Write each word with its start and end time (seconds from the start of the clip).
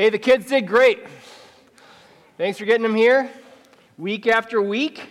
Hey, 0.00 0.08
the 0.08 0.18
kids 0.18 0.46
did 0.46 0.66
great. 0.66 1.06
Thanks 2.38 2.58
for 2.58 2.64
getting 2.64 2.84
them 2.84 2.94
here 2.94 3.30
week 3.98 4.26
after 4.26 4.62
week. 4.62 5.02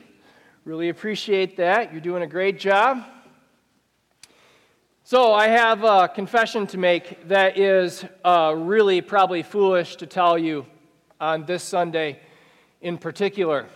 Really 0.66 0.90
appreciate 0.90 1.58
that. 1.58 1.92
You're 1.92 2.02
doing 2.02 2.24
a 2.24 2.28
great 2.28 2.58
job. 2.58 3.04
So, 5.04 5.32
I 5.32 5.48
have 5.50 5.84
a 5.84 6.08
confession 6.08 6.66
to 6.66 6.80
make 6.80 7.28
that 7.28 7.56
is 7.56 8.04
uh, 8.26 8.56
really 8.58 9.02
probably 9.02 9.44
foolish 9.44 9.96
to 9.98 10.08
tell 10.08 10.40
you 10.40 10.66
on 11.22 11.46
this 11.46 11.64
Sunday 11.64 12.20
in 12.82 12.98
particular. 12.98 13.68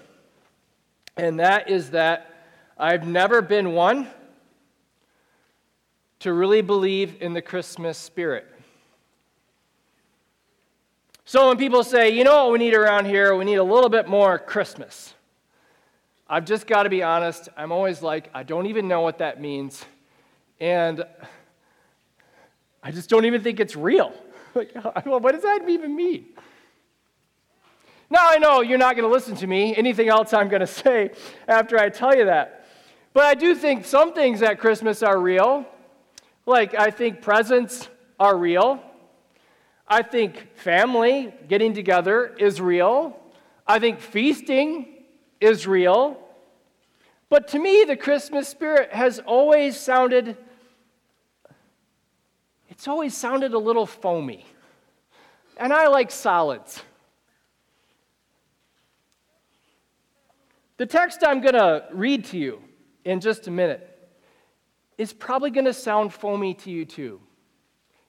And 1.15 1.39
that 1.39 1.69
is 1.69 1.91
that 1.91 2.47
I've 2.75 3.05
never 3.05 3.43
been 3.43 3.73
one 3.73 4.07
to 6.21 6.33
really 6.33 6.61
believe 6.61 7.21
in 7.21 7.33
the 7.33 7.41
Christmas 7.43 7.99
spirit. 7.99 8.47
So 11.25 11.47
when 11.47 11.57
people 11.57 11.83
say, 11.83 12.09
you 12.09 12.25
know 12.25 12.43
what 12.43 12.53
we 12.53 12.59
need 12.59 12.73
around 12.73 13.05
here, 13.05 13.35
we 13.35 13.45
need 13.45 13.55
a 13.55 13.63
little 13.63 13.89
bit 13.89 14.07
more 14.07 14.37
Christmas. 14.37 15.13
I've 16.27 16.43
just 16.43 16.67
got 16.67 16.83
to 16.83 16.89
be 16.89 17.01
honest. 17.01 17.47
I'm 17.55 17.71
always 17.71 18.01
like, 18.01 18.29
I 18.33 18.43
don't 18.43 18.65
even 18.65 18.87
know 18.87 19.01
what 19.01 19.19
that 19.19 19.39
means. 19.39 19.85
And 20.59 21.05
I 22.81 22.91
just 22.91 23.09
don't 23.09 23.23
even 23.25 23.41
think 23.41 23.61
it's 23.61 23.75
real. 23.75 24.13
like, 24.55 24.75
what 25.05 25.31
does 25.31 25.43
that 25.43 25.67
even 25.69 25.95
mean? 25.95 26.25
Now 28.09 28.29
I 28.29 28.37
know 28.37 28.61
you're 28.61 28.77
not 28.77 28.95
going 28.95 29.07
to 29.07 29.13
listen 29.13 29.35
to 29.37 29.47
me, 29.47 29.75
anything 29.75 30.09
else 30.09 30.33
I'm 30.33 30.49
going 30.49 30.59
to 30.67 30.67
say 30.67 31.11
after 31.47 31.79
I 31.79 31.89
tell 31.89 32.15
you 32.15 32.25
that. 32.25 32.67
But 33.13 33.25
I 33.25 33.33
do 33.33 33.55
think 33.55 33.85
some 33.85 34.13
things 34.13 34.41
at 34.41 34.59
Christmas 34.59 35.03
are 35.03 35.19
real. 35.19 35.65
Like, 36.45 36.73
I 36.73 36.91
think 36.91 37.21
presents 37.21 37.87
are 38.19 38.35
real. 38.35 38.83
I 39.93 40.01
think 40.01 40.55
family, 40.55 41.31
getting 41.47 41.75
together, 41.75 42.35
is 42.39 42.59
real. 42.59 43.15
I 43.67 43.77
think 43.77 43.99
feasting 43.99 44.87
is 45.39 45.67
real. 45.67 46.17
But 47.29 47.49
to 47.49 47.59
me, 47.59 47.83
the 47.87 47.95
Christmas 47.95 48.47
spirit 48.47 48.91
has 48.91 49.19
always 49.19 49.79
sounded, 49.79 50.35
it's 52.69 52.87
always 52.87 53.15
sounded 53.15 53.53
a 53.53 53.59
little 53.59 53.85
foamy. 53.85 54.47
And 55.57 55.71
I 55.71 55.89
like 55.89 56.09
solids. 56.09 56.81
The 60.77 60.87
text 60.87 61.19
I'm 61.23 61.39
going 61.39 61.53
to 61.53 61.85
read 61.91 62.25
to 62.25 62.37
you 62.39 62.63
in 63.05 63.19
just 63.19 63.45
a 63.45 63.51
minute 63.51 63.87
is 64.97 65.13
probably 65.13 65.51
going 65.51 65.65
to 65.65 65.73
sound 65.73 66.15
foamy 66.15 66.55
to 66.55 66.71
you 66.71 66.83
too. 66.83 67.21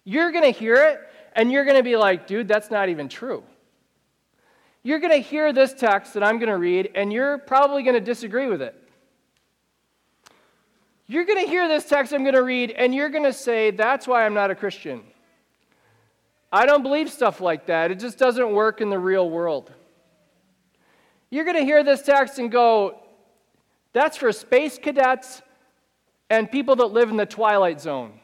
You're 0.05 0.33
going 0.33 0.45
to 0.45 0.59
hear 0.59 0.77
it 0.77 1.01
and 1.35 1.51
you're 1.51 1.65
going 1.65 1.77
to 1.77 1.83
be 1.83 1.97
like, 1.97 2.27
dude, 2.27 2.49
that's 2.49 2.71
not 2.71 2.89
even 2.89 3.09
true. 3.09 3.43
You're 4.83 4.99
going 4.99 5.13
to 5.13 5.29
hear 5.29 5.53
this 5.53 5.73
text 5.73 6.15
that 6.15 6.23
I'm 6.23 6.39
going 6.39 6.51
to 6.51 6.59
read, 6.59 6.91
and 6.95 7.13
you're 7.13 7.39
probably 7.39 7.83
going 7.83 7.95
to 7.95 8.01
disagree 8.01 8.47
with 8.47 8.61
it. 8.63 8.75
You're 11.07 11.25
going 11.25 11.43
to 11.43 11.51
hear 11.51 11.69
this 11.69 11.85
text 11.85 12.13
I'm 12.13 12.23
going 12.23 12.35
to 12.35 12.43
read, 12.43 12.71
and 12.71 12.95
you're 12.95 13.09
going 13.09 13.25
to 13.25 13.33
say, 13.33 13.71
that's 13.71 14.07
why 14.07 14.25
I'm 14.25 14.35
not 14.35 14.51
a 14.51 14.55
Christian. 14.55 15.03
I 16.53 16.67
don't 16.67 16.83
believe 16.83 17.11
stuff 17.11 17.41
like 17.41 17.67
that. 17.67 17.91
It 17.91 17.99
just 17.99 18.19
doesn't 18.19 18.53
work 18.53 18.81
in 18.81 18.89
the 18.89 18.99
real 18.99 19.29
world. 19.29 19.73
You're 21.31 21.45
going 21.45 21.57
to 21.57 21.65
hear 21.65 21.83
this 21.83 22.03
text 22.03 22.39
and 22.39 22.51
go, 22.51 23.01
that's 23.93 24.17
for 24.17 24.31
space 24.33 24.79
cadets 24.79 25.43
and 26.31 26.51
people 26.51 26.77
that 26.77 26.87
live 26.87 27.11
in 27.11 27.17
the 27.17 27.27
twilight 27.27 27.81
zone. 27.81 28.21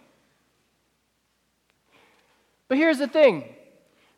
But 2.70 2.78
here's 2.78 2.98
the 2.98 3.08
thing 3.08 3.44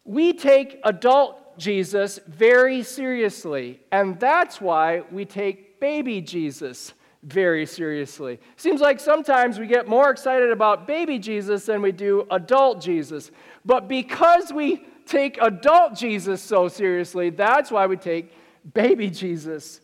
we 0.05 0.35
take 0.35 0.79
adult 0.85 1.59
Jesus 1.59 2.21
very 2.29 2.83
seriously, 2.83 3.81
and 3.91 4.21
that's 4.21 4.61
why 4.61 5.05
we 5.11 5.25
take 5.25 5.81
baby 5.81 6.21
Jesus 6.21 6.93
very 7.23 7.65
seriously. 7.65 8.39
Seems 8.57 8.83
like 8.83 9.01
sometimes 9.01 9.59
we 9.59 9.67
get 9.67 9.89
more 9.89 10.11
excited 10.11 10.51
about 10.51 10.87
baby 10.87 11.19
Jesus 11.19 11.65
than 11.65 11.81
we 11.81 11.93
do 11.93 12.27
adult 12.31 12.83
Jesus. 12.83 13.31
But 13.65 13.89
because 13.89 14.53
we 14.53 14.85
take 15.07 15.39
adult 15.41 15.95
Jesus 15.95 16.43
so 16.43 16.69
seriously, 16.69 17.31
that's 17.31 17.71
why 17.71 17.87
we 17.87 17.97
take 17.97 18.35
baby 18.75 19.09
Jesus 19.09 19.81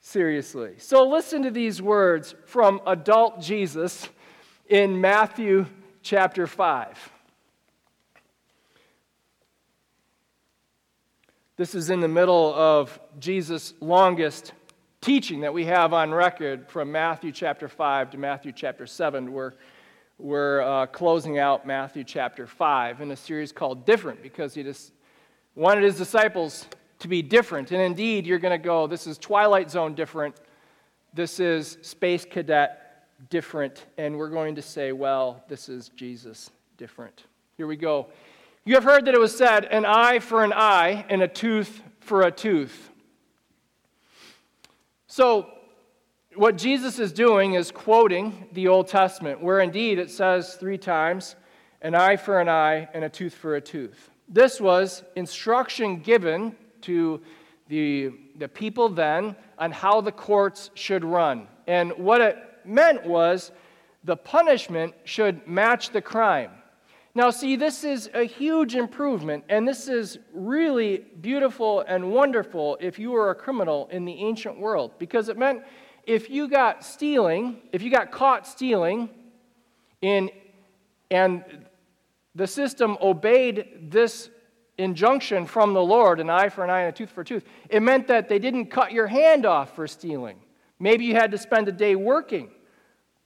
seriously. 0.00 0.74
So 0.78 1.06
listen 1.08 1.44
to 1.44 1.52
these 1.52 1.80
words 1.80 2.34
from 2.46 2.80
adult 2.84 3.40
Jesus 3.40 4.08
in 4.68 5.00
Matthew 5.00 5.66
chapter 6.02 6.48
5. 6.48 7.12
This 11.58 11.74
is 11.74 11.88
in 11.88 12.00
the 12.00 12.08
middle 12.08 12.54
of 12.54 13.00
Jesus' 13.18 13.72
longest 13.80 14.52
teaching 15.00 15.40
that 15.40 15.54
we 15.54 15.64
have 15.64 15.94
on 15.94 16.12
record 16.12 16.68
from 16.68 16.92
Matthew 16.92 17.32
chapter 17.32 17.66
5 17.66 18.10
to 18.10 18.18
Matthew 18.18 18.52
chapter 18.52 18.86
7. 18.86 19.32
We're, 19.32 19.54
we're 20.18 20.60
uh, 20.60 20.84
closing 20.84 21.38
out 21.38 21.66
Matthew 21.66 22.04
chapter 22.04 22.46
5 22.46 23.00
in 23.00 23.10
a 23.10 23.16
series 23.16 23.52
called 23.52 23.86
Different 23.86 24.22
because 24.22 24.52
he 24.52 24.64
just 24.64 24.92
wanted 25.54 25.82
his 25.82 25.96
disciples 25.96 26.66
to 26.98 27.08
be 27.08 27.22
different. 27.22 27.72
And 27.72 27.80
indeed, 27.80 28.26
you're 28.26 28.38
going 28.38 28.52
to 28.52 28.62
go, 28.62 28.86
this 28.86 29.06
is 29.06 29.16
Twilight 29.16 29.70
Zone 29.70 29.94
different, 29.94 30.36
this 31.14 31.40
is 31.40 31.78
Space 31.80 32.26
Cadet 32.26 33.08
different, 33.30 33.86
and 33.96 34.18
we're 34.18 34.28
going 34.28 34.56
to 34.56 34.62
say, 34.62 34.92
well, 34.92 35.42
this 35.48 35.70
is 35.70 35.88
Jesus 35.96 36.50
different. 36.76 37.24
Here 37.56 37.66
we 37.66 37.76
go. 37.76 38.08
You 38.66 38.74
have 38.74 38.82
heard 38.82 39.04
that 39.04 39.14
it 39.14 39.20
was 39.20 39.34
said, 39.34 39.66
an 39.66 39.86
eye 39.86 40.18
for 40.18 40.42
an 40.42 40.52
eye 40.52 41.06
and 41.08 41.22
a 41.22 41.28
tooth 41.28 41.80
for 42.00 42.22
a 42.22 42.32
tooth. 42.32 42.90
So, 45.06 45.46
what 46.34 46.58
Jesus 46.58 46.98
is 46.98 47.12
doing 47.12 47.54
is 47.54 47.70
quoting 47.70 48.48
the 48.50 48.66
Old 48.66 48.88
Testament, 48.88 49.40
where 49.40 49.60
indeed 49.60 50.00
it 50.00 50.10
says 50.10 50.54
three 50.54 50.78
times, 50.78 51.36
an 51.80 51.94
eye 51.94 52.16
for 52.16 52.40
an 52.40 52.48
eye 52.48 52.88
and 52.92 53.04
a 53.04 53.08
tooth 53.08 53.34
for 53.34 53.54
a 53.54 53.60
tooth. 53.60 54.10
This 54.28 54.60
was 54.60 55.04
instruction 55.14 56.00
given 56.00 56.56
to 56.82 57.20
the, 57.68 58.10
the 58.34 58.48
people 58.48 58.88
then 58.88 59.36
on 59.58 59.70
how 59.70 60.00
the 60.00 60.10
courts 60.10 60.70
should 60.74 61.04
run. 61.04 61.46
And 61.68 61.92
what 61.92 62.20
it 62.20 62.36
meant 62.64 63.06
was 63.06 63.52
the 64.02 64.16
punishment 64.16 64.92
should 65.04 65.46
match 65.46 65.90
the 65.90 66.02
crime. 66.02 66.50
Now, 67.16 67.30
see, 67.30 67.56
this 67.56 67.82
is 67.82 68.10
a 68.12 68.24
huge 68.24 68.74
improvement, 68.74 69.44
and 69.48 69.66
this 69.66 69.88
is 69.88 70.18
really 70.34 70.98
beautiful 71.22 71.80
and 71.80 72.12
wonderful 72.12 72.76
if 72.78 72.98
you 72.98 73.10
were 73.10 73.30
a 73.30 73.34
criminal 73.34 73.88
in 73.90 74.04
the 74.04 74.12
ancient 74.12 74.60
world, 74.60 74.92
because 74.98 75.30
it 75.30 75.38
meant 75.38 75.62
if 76.04 76.28
you 76.28 76.46
got 76.46 76.84
stealing, 76.84 77.56
if 77.72 77.80
you 77.80 77.90
got 77.90 78.10
caught 78.10 78.46
stealing, 78.46 79.08
in, 80.02 80.28
and 81.10 81.42
the 82.34 82.46
system 82.46 82.98
obeyed 83.00 83.88
this 83.90 84.28
injunction 84.76 85.46
from 85.46 85.72
the 85.72 85.82
Lord, 85.82 86.20
an 86.20 86.28
eye 86.28 86.50
for 86.50 86.64
an 86.64 86.68
eye 86.68 86.80
and 86.80 86.90
a 86.90 86.92
tooth 86.92 87.08
for 87.08 87.22
a 87.22 87.24
tooth, 87.24 87.46
it 87.70 87.80
meant 87.80 88.08
that 88.08 88.28
they 88.28 88.38
didn't 88.38 88.66
cut 88.66 88.92
your 88.92 89.06
hand 89.06 89.46
off 89.46 89.74
for 89.74 89.86
stealing. 89.86 90.36
Maybe 90.78 91.06
you 91.06 91.14
had 91.14 91.30
to 91.30 91.38
spend 91.38 91.66
a 91.66 91.72
day 91.72 91.96
working 91.96 92.50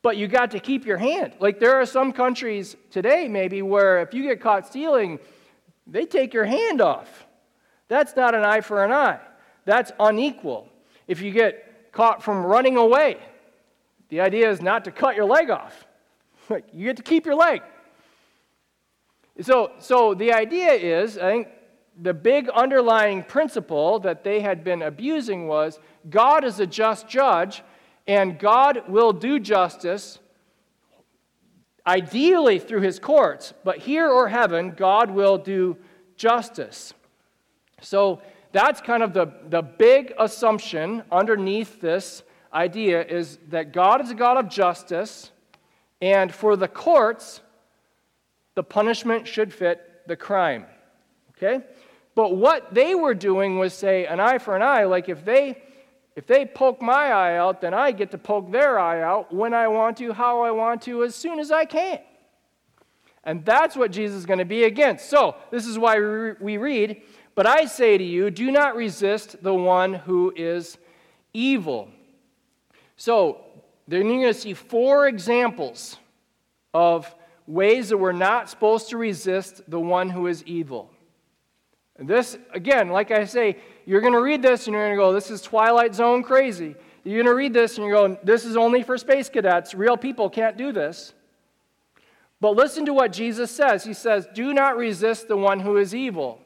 but 0.02 0.16
you 0.16 0.26
got 0.28 0.50
to 0.52 0.60
keep 0.60 0.86
your 0.86 0.96
hand. 0.96 1.34
Like 1.40 1.60
there 1.60 1.80
are 1.80 1.86
some 1.86 2.12
countries 2.12 2.76
today, 2.90 3.28
maybe, 3.28 3.62
where 3.62 4.00
if 4.00 4.14
you 4.14 4.22
get 4.22 4.40
caught 4.40 4.66
stealing, 4.66 5.18
they 5.86 6.06
take 6.06 6.32
your 6.32 6.44
hand 6.44 6.80
off. 6.80 7.26
That's 7.88 8.14
not 8.16 8.34
an 8.34 8.44
eye 8.44 8.60
for 8.60 8.84
an 8.84 8.92
eye, 8.92 9.20
that's 9.64 9.92
unequal. 9.98 10.68
If 11.06 11.20
you 11.20 11.32
get 11.32 11.92
caught 11.92 12.22
from 12.22 12.44
running 12.44 12.76
away, 12.76 13.16
the 14.08 14.20
idea 14.20 14.48
is 14.50 14.60
not 14.60 14.84
to 14.84 14.92
cut 14.92 15.16
your 15.16 15.26
leg 15.26 15.50
off. 15.50 15.86
Like 16.48 16.64
you 16.72 16.86
get 16.86 16.96
to 16.96 17.04
keep 17.04 17.26
your 17.26 17.36
leg. 17.36 17.62
So, 19.40 19.70
so 19.78 20.14
the 20.14 20.32
idea 20.32 20.72
is, 20.72 21.16
I 21.16 21.30
think 21.30 21.48
the 22.00 22.12
big 22.12 22.48
underlying 22.48 23.22
principle 23.22 24.00
that 24.00 24.24
they 24.24 24.40
had 24.40 24.64
been 24.64 24.82
abusing 24.82 25.46
was 25.46 25.78
God 26.08 26.44
is 26.44 26.58
a 26.58 26.66
just 26.66 27.08
judge, 27.08 27.62
and 28.06 28.38
God 28.38 28.88
will 28.88 29.12
do 29.12 29.38
justice, 29.38 30.18
ideally 31.86 32.58
through 32.58 32.80
his 32.80 32.98
courts, 32.98 33.54
but 33.64 33.78
here 33.78 34.08
or 34.08 34.28
heaven, 34.28 34.70
God 34.76 35.10
will 35.10 35.38
do 35.38 35.76
justice. 36.16 36.92
So 37.80 38.20
that's 38.52 38.80
kind 38.80 39.02
of 39.02 39.12
the, 39.12 39.32
the 39.48 39.62
big 39.62 40.12
assumption 40.18 41.02
underneath 41.10 41.80
this 41.80 42.22
idea 42.52 43.04
is 43.04 43.38
that 43.48 43.72
God 43.72 44.00
is 44.00 44.10
a 44.10 44.14
God 44.14 44.36
of 44.36 44.48
justice, 44.48 45.30
and 46.02 46.34
for 46.34 46.56
the 46.56 46.68
courts, 46.68 47.40
the 48.54 48.62
punishment 48.62 49.26
should 49.26 49.52
fit 49.52 50.02
the 50.06 50.16
crime. 50.16 50.66
Okay? 51.36 51.64
But 52.14 52.36
what 52.36 52.74
they 52.74 52.94
were 52.94 53.14
doing 53.14 53.58
was 53.58 53.72
say 53.72 54.06
an 54.06 54.20
eye 54.20 54.38
for 54.38 54.56
an 54.56 54.62
eye, 54.62 54.84
like 54.84 55.08
if 55.08 55.24
they 55.24 55.62
if 56.16 56.26
they 56.26 56.44
poke 56.44 56.82
my 56.82 57.12
eye 57.12 57.36
out, 57.36 57.60
then 57.60 57.72
I 57.72 57.92
get 57.92 58.10
to 58.10 58.18
poke 58.18 58.50
their 58.50 58.78
eye 58.78 59.02
out 59.02 59.32
when 59.32 59.54
I 59.54 59.68
want 59.68 59.96
to, 59.98 60.12
how 60.12 60.42
I 60.42 60.50
want 60.50 60.82
to, 60.82 61.04
as 61.04 61.14
soon 61.14 61.38
as 61.38 61.50
I 61.50 61.64
can. 61.64 62.00
And 63.24 63.44
that's 63.44 63.76
what 63.76 63.92
Jesus 63.92 64.18
is 64.18 64.26
going 64.26 64.38
to 64.38 64.44
be 64.44 64.64
against. 64.64 65.08
So, 65.08 65.36
this 65.50 65.66
is 65.66 65.78
why 65.78 65.98
we 66.40 66.56
read, 66.56 67.02
But 67.34 67.46
I 67.46 67.66
say 67.66 67.96
to 67.98 68.04
you, 68.04 68.30
do 68.30 68.50
not 68.50 68.76
resist 68.76 69.42
the 69.42 69.54
one 69.54 69.94
who 69.94 70.32
is 70.34 70.78
evil. 71.32 71.88
So, 72.96 73.44
then 73.86 74.06
you're 74.06 74.22
going 74.22 74.34
to 74.34 74.38
see 74.38 74.54
four 74.54 75.06
examples 75.06 75.96
of 76.72 77.14
ways 77.46 77.88
that 77.88 77.98
we're 77.98 78.12
not 78.12 78.48
supposed 78.48 78.88
to 78.90 78.96
resist 78.96 79.62
the 79.68 79.80
one 79.80 80.08
who 80.08 80.26
is 80.26 80.42
evil. 80.44 80.90
And 81.96 82.08
this, 82.08 82.38
again, 82.54 82.88
like 82.88 83.10
I 83.10 83.24
say, 83.24 83.58
you're 83.90 84.00
going 84.00 84.12
to 84.12 84.22
read 84.22 84.40
this 84.40 84.68
and 84.68 84.74
you're 84.74 84.86
going 84.86 84.96
to 84.96 85.02
go, 85.02 85.12
this 85.12 85.32
is 85.32 85.42
Twilight 85.42 85.96
Zone 85.96 86.22
crazy. 86.22 86.76
You're 87.02 87.24
going 87.24 87.26
to 87.26 87.34
read 87.34 87.52
this 87.52 87.76
and 87.76 87.84
you're 87.84 87.96
going, 87.96 88.18
this 88.22 88.44
is 88.44 88.56
only 88.56 88.84
for 88.84 88.96
space 88.96 89.28
cadets. 89.28 89.74
Real 89.74 89.96
people 89.96 90.30
can't 90.30 90.56
do 90.56 90.70
this. 90.70 91.12
But 92.40 92.54
listen 92.54 92.86
to 92.86 92.94
what 92.94 93.12
Jesus 93.12 93.50
says. 93.50 93.82
He 93.82 93.92
says, 93.92 94.28
Do 94.32 94.54
not 94.54 94.76
resist 94.76 95.26
the 95.26 95.36
one 95.36 95.58
who 95.58 95.76
is 95.76 95.92
evil. 95.92 96.40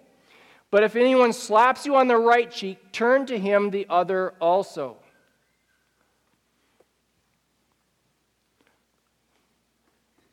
But 0.70 0.85
if 0.85 0.96
anyone 0.96 1.35
slaps 1.35 1.85
you 1.85 1.96
on 1.96 2.08
the 2.08 2.17
right 2.17 2.50
cheek, 2.50 2.79
turn 2.93 3.26
to 3.26 3.38
him 3.38 3.69
the 3.69 3.87
other 3.90 4.32
also. 4.40 4.97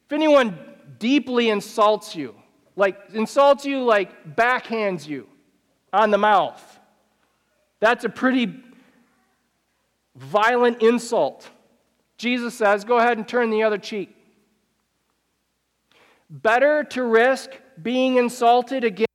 If 0.05 0.13
anyone 0.13 0.57
deeply 0.97 1.49
insults 1.49 2.15
you, 2.15 2.35
like 2.77 2.97
insults 3.13 3.65
you, 3.65 3.83
like 3.83 4.37
backhands 4.37 5.05
you 5.05 5.27
on 5.91 6.09
the 6.09 6.17
mouth, 6.17 6.70
that's 7.81 8.05
a 8.05 8.09
pretty 8.09 8.55
violent 10.15 10.81
insult. 10.81 11.49
Jesus 12.17 12.53
says, 12.53 12.85
go 12.85 12.99
ahead 12.99 13.17
and 13.17 13.27
turn 13.27 13.49
the 13.49 13.63
other 13.63 13.77
cheek. 13.77 14.15
Better 16.29 16.85
to 16.85 17.03
risk 17.03 17.49
being 17.81 18.15
insulted 18.15 18.85
again 18.85 19.07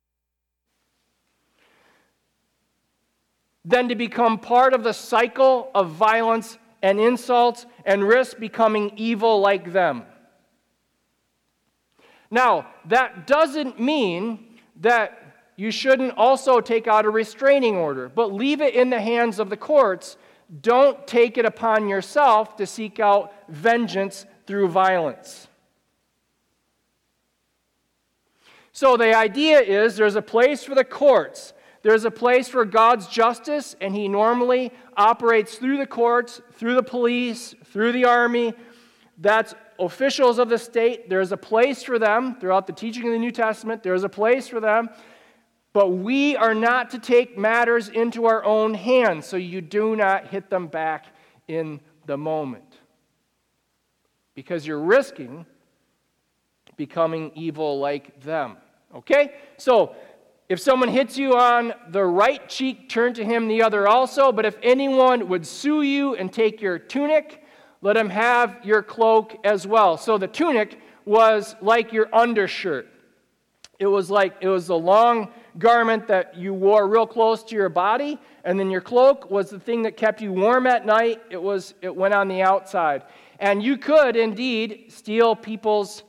than 3.63 3.89
to 3.89 3.95
become 3.95 4.37
part 4.37 4.73
of 4.73 4.83
the 4.83 4.93
cycle 4.93 5.71
of 5.73 5.89
violence 5.91 6.57
and 6.81 6.99
insults 6.99 7.65
and 7.85 8.03
risk 8.03 8.37
becoming 8.37 8.91
evil 8.97 9.39
like 9.39 9.71
them. 9.71 10.03
Now, 12.29 12.67
that 12.85 13.25
doesn't 13.25 13.79
mean 13.79 14.59
that 14.81 15.26
you 15.57 15.71
shouldn't 15.71 16.13
also 16.17 16.61
take 16.61 16.87
out 16.87 17.05
a 17.05 17.09
restraining 17.09 17.75
order, 17.75 18.09
but 18.09 18.31
leave 18.31 18.61
it 18.61 18.75
in 18.75 18.91
the 18.91 19.01
hands 19.01 19.39
of 19.39 19.49
the 19.49 19.57
courts. 19.57 20.15
Don't 20.61 21.05
take 21.07 21.37
it 21.37 21.45
upon 21.45 21.89
yourself 21.89 22.55
to 22.57 22.67
seek 22.67 22.99
out 22.99 23.33
vengeance 23.49 24.25
through 24.45 24.69
violence. 24.69 25.47
So 28.71 28.95
the 28.95 29.17
idea 29.17 29.59
is 29.59 29.95
there's 29.95 30.15
a 30.15 30.21
place 30.21 30.63
for 30.63 30.75
the 30.75 30.85
courts. 30.85 31.53
There's 31.81 32.05
a 32.05 32.11
place 32.11 32.47
for 32.47 32.63
God's 32.63 33.07
justice, 33.07 33.75
and 33.81 33.95
He 33.95 34.07
normally 34.07 34.71
operates 34.95 35.55
through 35.55 35.77
the 35.77 35.87
courts, 35.87 36.39
through 36.53 36.75
the 36.75 36.83
police, 36.83 37.55
through 37.65 37.93
the 37.93 38.05
army. 38.05 38.53
That's 39.17 39.55
officials 39.79 40.37
of 40.37 40.49
the 40.49 40.59
state. 40.59 41.09
There's 41.09 41.31
a 41.31 41.37
place 41.37 41.81
for 41.81 41.97
them 41.97 42.39
throughout 42.39 42.67
the 42.67 42.73
teaching 42.73 43.07
of 43.07 43.13
the 43.13 43.19
New 43.19 43.31
Testament. 43.31 43.81
There's 43.81 44.03
a 44.03 44.09
place 44.09 44.47
for 44.47 44.59
them. 44.59 44.89
But 45.77 45.89
we 45.89 46.35
are 46.35 46.55
not 46.55 46.89
to 46.89 46.97
take 46.97 47.37
matters 47.37 47.87
into 47.87 48.25
our 48.25 48.43
own 48.43 48.73
hands, 48.73 49.27
so 49.27 49.37
you 49.37 49.61
do 49.61 49.95
not 49.95 50.25
hit 50.25 50.49
them 50.49 50.65
back 50.65 51.05
in 51.47 51.81
the 52.07 52.17
moment. 52.17 52.79
Because 54.33 54.65
you're 54.65 54.81
risking 54.81 55.45
becoming 56.77 57.31
evil 57.35 57.79
like 57.79 58.19
them. 58.21 58.57
Okay? 58.95 59.35
So, 59.57 59.95
if 60.49 60.59
someone 60.59 60.89
hits 60.89 61.15
you 61.15 61.37
on 61.37 61.75
the 61.91 62.05
right 62.05 62.49
cheek, 62.49 62.89
turn 62.89 63.13
to 63.13 63.23
him 63.23 63.47
the 63.47 63.61
other 63.61 63.87
also. 63.87 64.31
But 64.31 64.47
if 64.47 64.57
anyone 64.63 65.29
would 65.29 65.45
sue 65.45 65.83
you 65.83 66.15
and 66.15 66.33
take 66.33 66.59
your 66.59 66.79
tunic, 66.79 67.43
let 67.83 67.95
him 67.95 68.09
have 68.09 68.57
your 68.63 68.81
cloak 68.81 69.37
as 69.43 69.67
well. 69.67 69.95
So 69.95 70.17
the 70.17 70.27
tunic 70.27 70.79
was 71.05 71.55
like 71.61 71.93
your 71.93 72.09
undershirt. 72.11 72.87
It 73.79 73.85
was 73.85 74.09
like 74.09 74.37
it 74.41 74.47
was 74.47 74.69
a 74.69 74.75
long 74.75 75.31
garment 75.57 76.07
that 76.07 76.37
you 76.37 76.53
wore 76.53 76.87
real 76.87 77.07
close 77.07 77.43
to 77.43 77.55
your 77.55 77.69
body, 77.69 78.19
and 78.43 78.59
then 78.59 78.69
your 78.69 78.81
cloak 78.81 79.29
was 79.31 79.49
the 79.49 79.59
thing 79.59 79.83
that 79.83 79.97
kept 79.97 80.21
you 80.21 80.31
warm 80.31 80.67
at 80.67 80.85
night. 80.85 81.21
It 81.29 81.41
was 81.41 81.73
it 81.81 81.95
went 81.95 82.13
on 82.13 82.27
the 82.27 82.41
outside. 82.41 83.03
And 83.39 83.61
you 83.61 83.77
could 83.77 84.15
indeed 84.15 84.85
steal 84.89 85.35
people's 85.35 86.03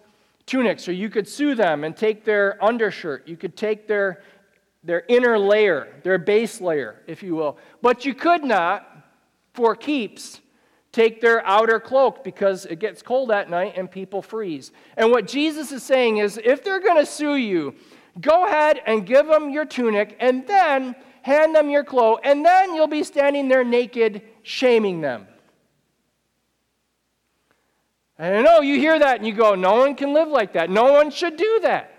tunics, 0.47 0.89
or 0.89 0.93
you 0.93 1.09
could 1.11 1.29
sue 1.29 1.55
them 1.55 1.85
and 1.85 1.97
take 1.97 2.25
their 2.25 2.63
undershirt. 2.65 3.29
You 3.29 3.37
could 3.37 3.57
take 3.57 3.87
their, 3.87 4.23
their 4.83 5.05
inner 5.09 5.39
layer, 5.39 5.89
their 6.03 6.19
base 6.19 6.61
layer, 6.61 7.03
if 7.07 7.23
you 7.23 7.35
will. 7.35 7.59
But 7.83 8.05
you 8.05 8.15
could 8.15 8.45
not, 8.45 8.87
for 9.53 9.77
keeps, 9.77 10.41
take 10.91 11.21
their 11.21 11.47
outer 11.47 11.79
cloak 11.79 12.25
because 12.25 12.65
it 12.65 12.79
gets 12.79 13.03
cold 13.03 13.31
at 13.31 13.51
night 13.51 13.75
and 13.77 13.91
people 13.91 14.23
freeze. 14.23 14.73
And 14.97 15.11
what 15.11 15.27
Jesus 15.27 15.71
is 15.71 15.83
saying 15.83 16.17
is 16.17 16.41
if 16.43 16.65
they're 16.65 16.81
going 16.81 16.97
to 16.97 17.07
sue 17.07 17.37
you, 17.37 17.75
go 18.21 18.47
ahead 18.47 18.81
and 18.87 19.07
give 19.07 19.27
them 19.27 19.51
your 19.51 19.65
tunic 19.65 20.17
and 20.21 20.47
then 20.47 20.95
hand 21.23 21.55
them 21.55 21.69
your 21.69 21.85
cloak, 21.85 22.21
and 22.25 22.45
then 22.45 22.75
you'll 22.75 22.87
be 22.87 23.03
standing 23.03 23.49
there 23.49 23.65
naked, 23.65 24.23
shaming 24.43 25.01
them. 25.01 25.27
And 28.19 28.37
I 28.37 28.43
know 28.43 28.61
you 28.61 28.79
hear 28.79 28.99
that 28.99 29.19
and 29.19 29.27
you 29.27 29.33
go, 29.33 29.55
no 29.55 29.77
one 29.77 29.95
can 29.95 30.13
live 30.13 30.29
like 30.29 30.55
that. 30.55 30.71
No 30.71 30.93
one 30.93 31.11
should 31.11 31.37
do 31.37 31.61
that. 31.63 31.93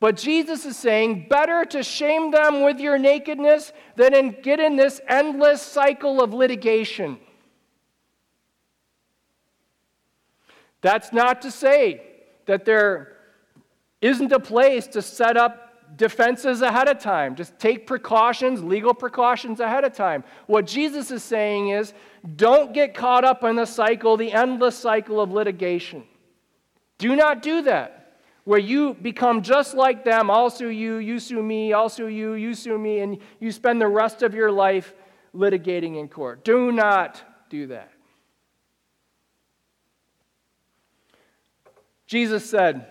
But 0.00 0.16
Jesus 0.16 0.64
is 0.64 0.76
saying, 0.76 1.26
better 1.28 1.64
to 1.66 1.82
shame 1.82 2.30
them 2.30 2.62
with 2.62 2.80
your 2.80 2.98
nakedness 2.98 3.72
than 3.94 4.14
in, 4.14 4.36
get 4.42 4.60
in 4.60 4.76
this 4.76 5.00
endless 5.08 5.62
cycle 5.62 6.22
of 6.22 6.34
litigation. 6.34 7.18
That's 10.80 11.12
not 11.12 11.42
to 11.42 11.50
say 11.50 12.02
that 12.46 12.64
there 12.64 13.15
isn't 14.06 14.32
a 14.32 14.40
place 14.40 14.86
to 14.88 15.02
set 15.02 15.36
up 15.36 15.96
defenses 15.96 16.62
ahead 16.62 16.88
of 16.88 16.98
time. 16.98 17.36
Just 17.36 17.58
take 17.58 17.86
precautions, 17.86 18.62
legal 18.62 18.92
precautions 18.92 19.60
ahead 19.60 19.84
of 19.84 19.92
time. 19.92 20.24
What 20.46 20.66
Jesus 20.66 21.10
is 21.10 21.22
saying 21.22 21.68
is 21.68 21.94
don't 22.36 22.72
get 22.72 22.94
caught 22.94 23.24
up 23.24 23.44
in 23.44 23.56
the 23.56 23.66
cycle, 23.66 24.16
the 24.16 24.32
endless 24.32 24.76
cycle 24.76 25.20
of 25.20 25.30
litigation. 25.30 26.04
Do 26.98 27.14
not 27.14 27.42
do 27.42 27.62
that, 27.62 28.20
where 28.44 28.58
you 28.58 28.94
become 28.94 29.42
just 29.42 29.74
like 29.74 30.04
them. 30.04 30.30
I'll 30.30 30.50
sue 30.50 30.70
you, 30.70 30.96
you 30.96 31.20
sue 31.20 31.42
me, 31.42 31.72
I'll 31.72 31.88
sue 31.88 32.08
you, 32.08 32.34
you 32.34 32.54
sue 32.54 32.78
me, 32.78 33.00
and 33.00 33.18
you 33.38 33.52
spend 33.52 33.80
the 33.80 33.88
rest 33.88 34.22
of 34.22 34.34
your 34.34 34.50
life 34.50 34.94
litigating 35.34 36.00
in 36.00 36.08
court. 36.08 36.44
Do 36.44 36.72
not 36.72 37.22
do 37.50 37.66
that. 37.68 37.92
Jesus 42.06 42.48
said, 42.48 42.86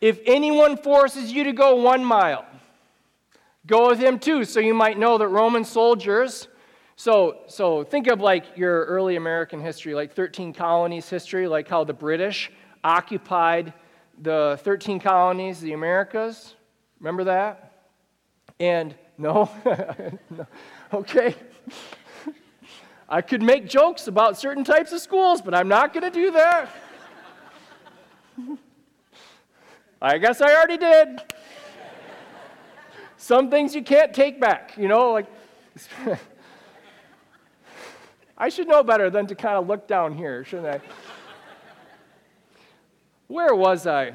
if 0.00 0.20
anyone 0.26 0.76
forces 0.76 1.32
you 1.32 1.44
to 1.44 1.52
go 1.52 1.76
one 1.76 2.04
mile, 2.04 2.44
go 3.66 3.88
with 3.88 3.98
him 3.98 4.18
too. 4.18 4.44
So 4.44 4.60
you 4.60 4.74
might 4.74 4.98
know 4.98 5.18
that 5.18 5.28
Roman 5.28 5.64
soldiers, 5.64 6.48
so, 6.96 7.42
so 7.46 7.84
think 7.84 8.08
of 8.08 8.20
like 8.20 8.56
your 8.56 8.84
early 8.86 9.16
American 9.16 9.60
history, 9.60 9.94
like 9.94 10.14
13 10.14 10.52
colonies 10.52 11.08
history, 11.08 11.46
like 11.46 11.68
how 11.68 11.84
the 11.84 11.92
British 11.92 12.50
occupied 12.82 13.72
the 14.20 14.58
13 14.62 14.98
colonies, 14.98 15.60
the 15.60 15.74
Americas. 15.74 16.54
Remember 16.98 17.24
that? 17.24 17.72
And 18.58 18.94
no? 19.16 19.50
no. 20.30 20.46
Okay. 20.92 21.34
I 23.08 23.22
could 23.22 23.42
make 23.42 23.68
jokes 23.68 24.06
about 24.06 24.36
certain 24.36 24.64
types 24.64 24.92
of 24.92 25.00
schools, 25.00 25.40
but 25.40 25.54
I'm 25.54 25.68
not 25.68 25.92
going 25.94 26.04
to 26.04 26.10
do 26.10 26.30
that. 26.32 26.68
I 30.00 30.18
guess 30.18 30.40
I 30.40 30.54
already 30.54 30.78
did. 30.78 31.20
Some 33.16 33.50
things 33.50 33.74
you 33.74 33.82
can't 33.82 34.14
take 34.14 34.40
back, 34.40 34.76
you 34.76 34.86
know, 34.86 35.12
like 35.12 35.26
I 38.38 38.48
should 38.48 38.68
know 38.68 38.84
better 38.84 39.10
than 39.10 39.26
to 39.26 39.34
kind 39.34 39.56
of 39.56 39.66
look 39.66 39.88
down 39.88 40.14
here, 40.14 40.44
shouldn't 40.44 40.68
I? 40.68 40.80
Where 43.26 43.54
was 43.54 43.86
I? 43.86 44.12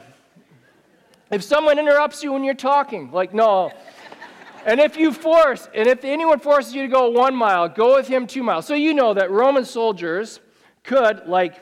If 1.30 1.44
someone 1.44 1.78
interrupts 1.78 2.24
you 2.24 2.32
when 2.32 2.44
you're 2.44 2.54
talking, 2.54 3.12
like, 3.12 3.34
no. 3.34 3.72
And 4.66 4.80
if 4.80 4.96
you 4.96 5.12
force, 5.12 5.68
and 5.74 5.88
if 5.88 6.06
anyone 6.06 6.40
forces 6.40 6.74
you 6.74 6.84
to 6.84 6.88
go 6.88 7.10
one 7.10 7.36
mile, 7.36 7.68
go 7.68 7.96
with 7.96 8.08
him 8.08 8.26
two 8.26 8.44
miles. 8.44 8.66
So 8.66 8.76
you 8.76 8.94
know 8.94 9.14
that 9.14 9.30
Roman 9.30 9.66
soldiers 9.66 10.40
could, 10.84 11.28
like, 11.28 11.62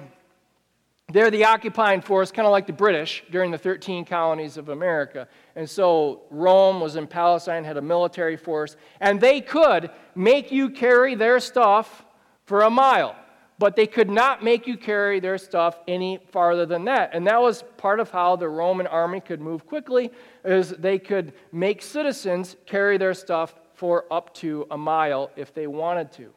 they're 1.13 1.31
the 1.31 1.45
occupying 1.45 2.01
force, 2.01 2.31
kind 2.31 2.45
of 2.45 2.51
like 2.51 2.67
the 2.67 2.73
British 2.73 3.23
during 3.31 3.51
the 3.51 3.57
13 3.57 4.05
colonies 4.05 4.57
of 4.57 4.69
America. 4.69 5.27
And 5.55 5.69
so 5.69 6.21
Rome 6.29 6.79
was 6.79 6.95
in 6.95 7.07
Palestine, 7.07 7.63
had 7.63 7.77
a 7.77 7.81
military 7.81 8.37
force, 8.37 8.75
and 8.99 9.19
they 9.19 9.41
could 9.41 9.89
make 10.15 10.51
you 10.51 10.69
carry 10.69 11.15
their 11.15 11.39
stuff 11.39 12.05
for 12.45 12.61
a 12.61 12.69
mile. 12.69 13.15
but 13.61 13.75
they 13.75 13.85
could 13.85 14.09
not 14.09 14.43
make 14.43 14.65
you 14.65 14.75
carry 14.75 15.19
their 15.19 15.37
stuff 15.37 15.79
any 15.87 16.17
farther 16.31 16.65
than 16.65 16.85
that. 16.85 17.11
And 17.13 17.27
that 17.27 17.39
was 17.39 17.63
part 17.77 17.99
of 17.99 18.09
how 18.09 18.35
the 18.35 18.49
Roman 18.49 18.87
army 18.87 19.19
could 19.21 19.39
move 19.39 19.67
quickly, 19.67 20.09
is 20.43 20.71
they 20.71 20.97
could 20.97 21.33
make 21.51 21.83
citizens 21.83 22.55
carry 22.65 22.97
their 22.97 23.13
stuff 23.13 23.53
for 23.75 24.11
up 24.11 24.33
to 24.35 24.65
a 24.71 24.77
mile 24.77 25.29
if 25.35 25.53
they 25.53 25.67
wanted 25.67 26.11
to. 26.13 26.31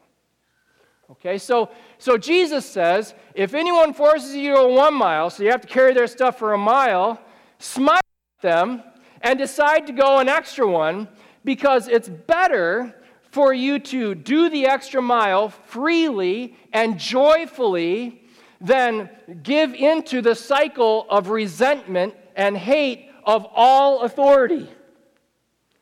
Okay, 1.11 1.37
so, 1.37 1.69
so 1.99 2.17
Jesus 2.17 2.65
says 2.65 3.13
if 3.35 3.53
anyone 3.53 3.93
forces 3.93 4.35
you 4.35 4.49
to 4.49 4.55
go 4.55 4.67
one 4.69 4.95
mile, 4.95 5.29
so 5.29 5.43
you 5.43 5.51
have 5.51 5.61
to 5.61 5.67
carry 5.67 5.93
their 5.93 6.07
stuff 6.07 6.39
for 6.39 6.53
a 6.53 6.57
mile, 6.57 7.21
smile 7.59 7.97
at 7.97 8.41
them 8.41 8.83
and 9.21 9.37
decide 9.37 9.85
to 9.87 9.93
go 9.93 10.17
an 10.17 10.27
extra 10.27 10.67
one 10.67 11.07
because 11.43 11.87
it's 11.87 12.09
better 12.09 12.95
for 13.29 13.53
you 13.53 13.77
to 13.77 14.15
do 14.15 14.49
the 14.49 14.65
extra 14.65 15.01
mile 15.01 15.49
freely 15.49 16.55
and 16.73 16.97
joyfully 16.97 18.23
than 18.59 19.09
give 19.43 19.75
into 19.75 20.21
the 20.21 20.33
cycle 20.33 21.05
of 21.09 21.29
resentment 21.29 22.15
and 22.35 22.57
hate 22.57 23.09
of 23.25 23.45
all 23.53 24.01
authority. 24.01 24.67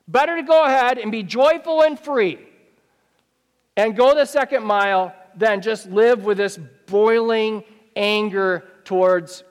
Better 0.07 0.35
to 0.35 0.43
go 0.43 0.65
ahead 0.65 0.97
and 0.97 1.11
be 1.11 1.23
joyful 1.23 1.83
and 1.83 1.97
free 1.97 2.39
and 3.75 3.95
go 3.95 4.13
the 4.13 4.25
second 4.25 4.63
mile 4.63 5.13
than 5.35 5.61
just 5.61 5.89
live 5.89 6.25
with 6.25 6.37
this 6.37 6.59
boiling 6.85 7.63
anger 7.95 8.63
towards 8.83 9.43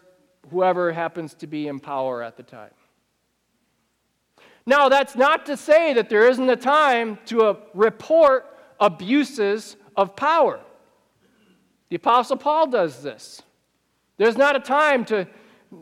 whoever 0.51 0.93
happens 0.93 1.35
to 1.35 1.47
be 1.47 1.69
in 1.69 1.81
power 1.81 2.23
at 2.23 2.37
the 2.37 2.43
time. 2.43 2.71
Now, 4.65 4.89
that's 4.89 5.17
not 5.17 5.47
to 5.47 5.57
say 5.57 5.95
that 5.95 6.09
there 6.09 6.29
isn't 6.29 6.49
a 6.49 6.57
time 6.57 7.19
to 7.27 7.43
uh, 7.43 7.57
report 7.75 8.47
abuses 8.79 9.77
of 9.97 10.15
power. 10.15 10.61
The 11.89 11.97
Apostle 11.97 12.37
Paul 12.37 12.69
does 12.69 13.03
this. 13.03 13.43
There's 14.19 14.37
not 14.37 14.55
a 14.55 14.61
time 14.61 15.05
to, 15.07 15.27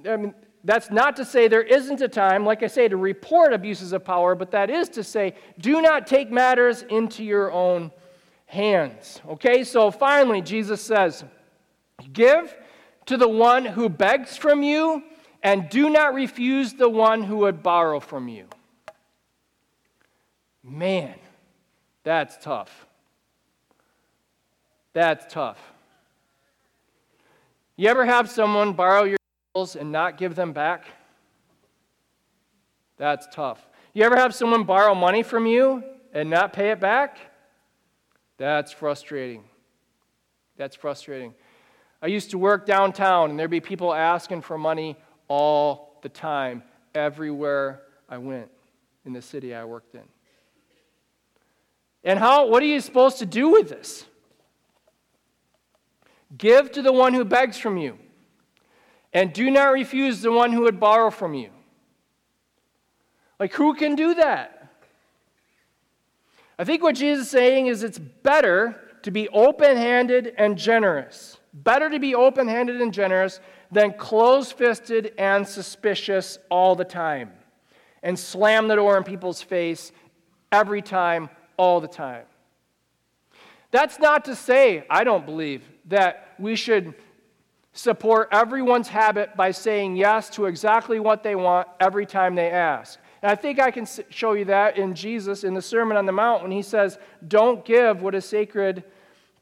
I 0.08 0.16
mean, 0.16 0.34
that's 0.64 0.90
not 0.90 1.16
to 1.16 1.24
say 1.24 1.46
there 1.46 1.62
isn't 1.62 2.00
a 2.00 2.08
time, 2.08 2.44
like 2.44 2.62
I 2.62 2.68
say, 2.68 2.88
to 2.88 2.96
report 2.96 3.52
abuses 3.52 3.92
of 3.92 4.04
power, 4.04 4.34
but 4.34 4.50
that 4.52 4.70
is 4.70 4.88
to 4.90 5.04
say, 5.04 5.34
do 5.58 5.82
not 5.82 6.06
take 6.06 6.30
matters 6.30 6.82
into 6.82 7.22
your 7.22 7.52
own 7.52 7.90
hands. 8.50 9.20
Okay, 9.28 9.62
so 9.62 9.90
finally, 9.90 10.42
Jesus 10.42 10.82
says, 10.82 11.24
Give 12.12 12.54
to 13.06 13.16
the 13.16 13.28
one 13.28 13.64
who 13.64 13.88
begs 13.88 14.36
from 14.36 14.62
you, 14.62 15.04
and 15.42 15.68
do 15.70 15.88
not 15.88 16.14
refuse 16.14 16.74
the 16.74 16.88
one 16.88 17.22
who 17.22 17.38
would 17.38 17.62
borrow 17.62 18.00
from 18.00 18.28
you. 18.28 18.46
Man, 20.62 21.14
that's 22.02 22.36
tough. 22.38 22.86
That's 24.92 25.32
tough. 25.32 25.58
You 27.76 27.88
ever 27.88 28.04
have 28.04 28.28
someone 28.28 28.72
borrow 28.72 29.04
your 29.04 29.18
tools 29.54 29.76
and 29.76 29.92
not 29.92 30.18
give 30.18 30.34
them 30.34 30.52
back? 30.52 30.86
That's 32.98 33.28
tough. 33.32 33.64
You 33.94 34.02
ever 34.02 34.16
have 34.16 34.34
someone 34.34 34.64
borrow 34.64 34.94
money 34.94 35.22
from 35.22 35.46
you 35.46 35.84
and 36.12 36.28
not 36.28 36.52
pay 36.52 36.72
it 36.72 36.80
back? 36.80 37.29
That's 38.40 38.72
frustrating. 38.72 39.44
That's 40.56 40.74
frustrating. 40.74 41.34
I 42.00 42.06
used 42.06 42.30
to 42.30 42.38
work 42.38 42.64
downtown, 42.64 43.28
and 43.28 43.38
there'd 43.38 43.50
be 43.50 43.60
people 43.60 43.92
asking 43.92 44.40
for 44.40 44.56
money 44.56 44.96
all 45.28 45.98
the 46.00 46.08
time, 46.08 46.62
everywhere 46.94 47.82
I 48.08 48.16
went 48.16 48.48
in 49.04 49.12
the 49.12 49.20
city 49.20 49.54
I 49.54 49.66
worked 49.66 49.94
in. 49.94 50.04
And 52.02 52.18
how, 52.18 52.46
what 52.46 52.62
are 52.62 52.66
you 52.66 52.80
supposed 52.80 53.18
to 53.18 53.26
do 53.26 53.50
with 53.50 53.68
this? 53.68 54.06
Give 56.38 56.72
to 56.72 56.80
the 56.80 56.94
one 56.94 57.12
who 57.12 57.26
begs 57.26 57.58
from 57.58 57.76
you, 57.76 57.98
and 59.12 59.34
do 59.34 59.50
not 59.50 59.66
refuse 59.66 60.22
the 60.22 60.32
one 60.32 60.50
who 60.54 60.62
would 60.62 60.80
borrow 60.80 61.10
from 61.10 61.34
you. 61.34 61.50
Like, 63.38 63.52
who 63.52 63.74
can 63.74 63.96
do 63.96 64.14
that? 64.14 64.59
I 66.60 66.64
think 66.64 66.82
what 66.82 66.94
Jesus 66.94 67.24
is 67.24 67.30
saying 67.30 67.68
is 67.68 67.82
it's 67.82 67.98
better 67.98 68.78
to 69.00 69.10
be 69.10 69.30
open 69.30 69.78
handed 69.78 70.34
and 70.36 70.58
generous. 70.58 71.38
Better 71.54 71.88
to 71.88 71.98
be 71.98 72.14
open 72.14 72.48
handed 72.48 72.82
and 72.82 72.92
generous 72.92 73.40
than 73.72 73.94
close 73.94 74.52
fisted 74.52 75.14
and 75.16 75.48
suspicious 75.48 76.36
all 76.50 76.76
the 76.76 76.84
time 76.84 77.32
and 78.02 78.18
slam 78.18 78.68
the 78.68 78.74
door 78.76 78.98
in 78.98 79.04
people's 79.04 79.40
face 79.40 79.90
every 80.52 80.82
time 80.82 81.30
all 81.56 81.80
the 81.80 81.88
time. 81.88 82.24
That's 83.70 83.98
not 83.98 84.26
to 84.26 84.36
say, 84.36 84.84
I 84.90 85.02
don't 85.02 85.24
believe, 85.24 85.62
that 85.86 86.34
we 86.38 86.56
should 86.56 86.92
support 87.72 88.28
everyone's 88.32 88.88
habit 88.88 89.34
by 89.34 89.52
saying 89.52 89.96
yes 89.96 90.28
to 90.30 90.44
exactly 90.44 91.00
what 91.00 91.22
they 91.22 91.36
want 91.36 91.68
every 91.80 92.04
time 92.04 92.34
they 92.34 92.50
ask. 92.50 92.98
And 93.22 93.30
I 93.30 93.34
think 93.34 93.58
I 93.60 93.70
can 93.70 93.86
show 94.08 94.32
you 94.32 94.46
that 94.46 94.78
in 94.78 94.94
Jesus 94.94 95.44
in 95.44 95.54
the 95.54 95.62
Sermon 95.62 95.96
on 95.96 96.06
the 96.06 96.12
Mount 96.12 96.42
when 96.42 96.50
he 96.50 96.62
says, 96.62 96.98
Don't 97.26 97.64
give 97.64 98.02
what 98.02 98.14
is 98.14 98.24
sacred 98.24 98.84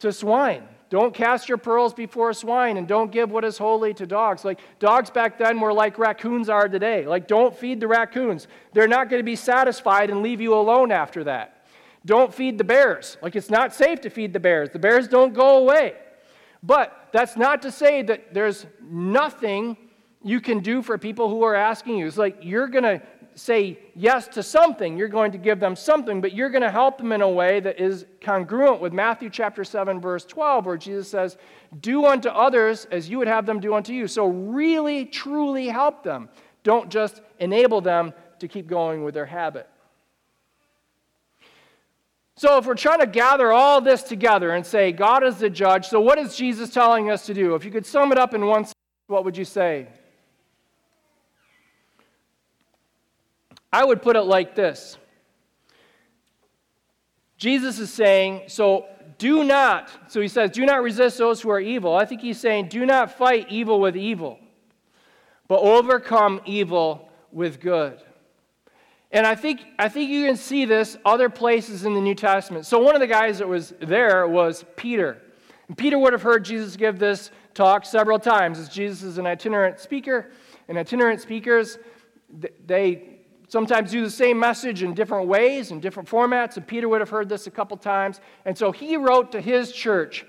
to 0.01 0.13
swine. 0.13 0.67
Don't 0.91 1.13
cast 1.13 1.49
your 1.49 1.59
pearls 1.59 1.93
before 1.93 2.33
swine 2.33 2.79
and 2.79 2.89
don't 2.89 3.13
give 3.13 3.31
what 3.31 3.45
is 3.45 3.59
holy 3.59 3.93
to 3.95 4.07
dogs. 4.07 4.45
Like 4.45 4.59
dogs 4.79 5.11
back 5.11 5.39
then 5.39 5.61
were 5.61 5.73
like 5.73 5.99
raccoons 5.99 6.49
are 6.49 6.67
today. 6.67 7.07
Like, 7.07 7.29
don't 7.29 7.55
feed 7.55 7.81
the 7.81 7.87
raccoons. 7.87 8.49
They're 8.73 8.89
not 8.89 9.11
going 9.11 9.21
to 9.21 9.25
be 9.25 9.37
satisfied 9.37 10.09
and 10.09 10.23
leave 10.23 10.41
you 10.41 10.55
alone 10.55 10.91
after 10.91 11.25
that. 11.25 11.67
Don't 12.07 12.33
feed 12.33 12.57
the 12.57 12.65
bears. 12.65 13.19
Like 13.21 13.37
it's 13.37 13.51
not 13.51 13.75
safe 13.75 14.01
to 14.03 14.11
feed 14.11 14.33
the 14.33 14.41
bears. 14.41 14.71
The 14.71 14.79
bears 14.79 15.09
don't 15.09 15.35
go 15.35 15.59
away. 15.59 15.95
But 16.63 17.09
that's 17.13 17.37
not 17.37 17.63
to 17.63 17.71
say 17.71 18.03
that 18.03 18.33
there's 18.33 18.67
nothing 18.81 19.77
you 20.25 20.41
can 20.41 20.61
do 20.61 20.83
for 20.83 20.97
people 20.97 21.29
who 21.29 21.43
are 21.43 21.55
asking 21.55 21.99
you. 21.99 22.07
It's 22.07 22.17
like 22.17 22.39
you're 22.41 22.67
going 22.67 22.85
to 22.85 23.03
say 23.39 23.79
yes 23.95 24.29
to 24.29 24.43
something. 24.43 24.97
You're 24.97 25.09
going 25.09 25.33
to 25.33 25.39
give 25.39 25.61
them 25.61 25.77
something, 25.77 26.21
but 26.21 26.33
you're 26.33 26.51
going 26.51 26.63
to 26.63 26.71
help 26.71 26.99
them 26.99 27.13
in 27.13 27.23
a 27.23 27.29
way 27.29 27.61
that 27.61 27.81
is 27.81 28.05
congruent 28.21 28.81
with 28.81 28.93
Matthew 28.93 29.31
chapter 29.31 29.65
7 29.65 30.01
verse 30.01 30.25
12 30.25 30.67
where 30.67 30.77
Jesus 30.77 31.09
says, 31.09 31.37
"Do 31.81 32.07
unto 32.07 32.29
others 32.29 32.87
as 32.91 33.09
you 33.09 33.19
would 33.19 33.29
have 33.29 33.47
them 33.47 33.61
do 33.61 33.75
unto 33.75 33.93
you." 33.93 34.09
So 34.09 34.27
really 34.27 35.05
truly 35.05 35.69
help 35.69 36.03
them. 36.03 36.29
Don't 36.63 36.91
just 36.91 37.23
enable 37.39 37.81
them 37.81 38.13
to 38.41 38.49
keep 38.49 38.67
going 38.67 39.05
with 39.05 39.15
their 39.15 39.27
habit. 39.27 39.69
So, 42.37 42.57
if 42.57 42.67
we're 42.67 42.75
trying 42.75 43.01
to 43.01 43.07
gather 43.07 43.51
all 43.51 43.81
this 43.81 44.05
together 44.05 44.53
and 44.53 44.65
say 44.65 44.93
God 44.93 45.25
is 45.25 45.39
the 45.39 45.51
judge, 45.51 45.89
so 45.89 46.01
what 46.01 46.19
is 46.19 46.37
Jesus 46.37 46.71
telling 46.71 47.11
us 47.11 47.27
to 47.27 47.35
do? 47.35 47.57
If 47.57 47.65
you 47.65 47.73
could 47.73 47.85
sum 47.85 48.13
it 48.13 48.19
up 48.19 48.33
in 48.33 48.47
one 48.47 48.63
sentence, 48.63 48.75
what 49.09 49.25
would 49.25 49.37
you 49.37 49.45
say? 49.45 49.89
I 53.73 53.85
would 53.85 54.03
put 54.03 54.17
it 54.17 54.23
like 54.23 54.55
this 54.55 54.97
Jesus 57.37 57.79
is 57.79 57.93
saying, 57.93 58.43
so 58.49 58.87
do 59.19 59.45
not, 59.45 59.91
so 60.09 60.21
he 60.21 60.29
says, 60.29 60.51
do 60.51 60.67
not 60.67 60.83
resist 60.83 61.19
those 61.19 61.41
who 61.41 61.51
are 61.51 61.61
evil. 61.61 61.95
I 61.95 62.05
think 62.05 62.21
he's 62.21 62.41
saying, 62.41 62.69
do 62.69 62.85
not 62.85 63.17
fight 63.17 63.47
evil 63.49 63.81
with 63.81 63.97
evil, 63.97 64.39
but 65.47 65.61
overcome 65.61 66.41
evil 66.45 67.09
with 67.33 67.61
good. 67.61 68.01
And 69.11 69.27
I 69.27 69.35
think, 69.35 69.63
I 69.79 69.89
think 69.89 70.11
you 70.11 70.27
can 70.27 70.37
see 70.37 70.65
this 70.65 70.99
other 71.05 71.31
places 71.31 71.85
in 71.85 71.95
the 71.95 72.01
New 72.01 72.15
Testament. 72.15 72.67
So, 72.67 72.79
one 72.79 72.95
of 72.95 73.01
the 73.01 73.07
guys 73.07 73.39
that 73.39 73.49
was 73.49 73.73
there 73.81 74.29
was 74.29 74.65
Peter. 74.77 75.23
And 75.69 75.79
Peter 75.79 75.99
would 75.99 76.13
have 76.13 76.23
heard 76.23 76.45
Jesus 76.45 76.77
give 76.77 76.99
this 76.99 77.31
talk 77.55 77.87
several 77.87 78.19
times, 78.19 78.59
as 78.59 78.69
Jesus 78.69 79.03
is 79.03 79.17
an 79.17 79.27
itinerant 79.27 79.81
speaker. 79.81 80.31
And 80.69 80.77
itinerant 80.77 81.23
speakers, 81.23 81.79
they 82.67 83.18
sometimes 83.49 83.91
do 83.91 84.03
the 84.03 84.11
same 84.11 84.39
message 84.39 84.83
in 84.83 84.95
different 84.95 85.27
ways, 85.27 85.71
in 85.71 85.81
different 85.81 86.09
formats. 86.09 86.57
And 86.57 86.67
Peter 86.67 86.89
would 86.89 87.01
have 87.01 87.11
heard 87.11 87.29
this 87.29 87.47
a 87.47 87.51
couple 87.51 87.77
times. 87.77 88.21
And 88.45 88.57
so 88.57 88.71
he 88.71 88.97
wrote 88.97 89.33
to 89.33 89.41
his 89.41 89.73
church 89.73 90.25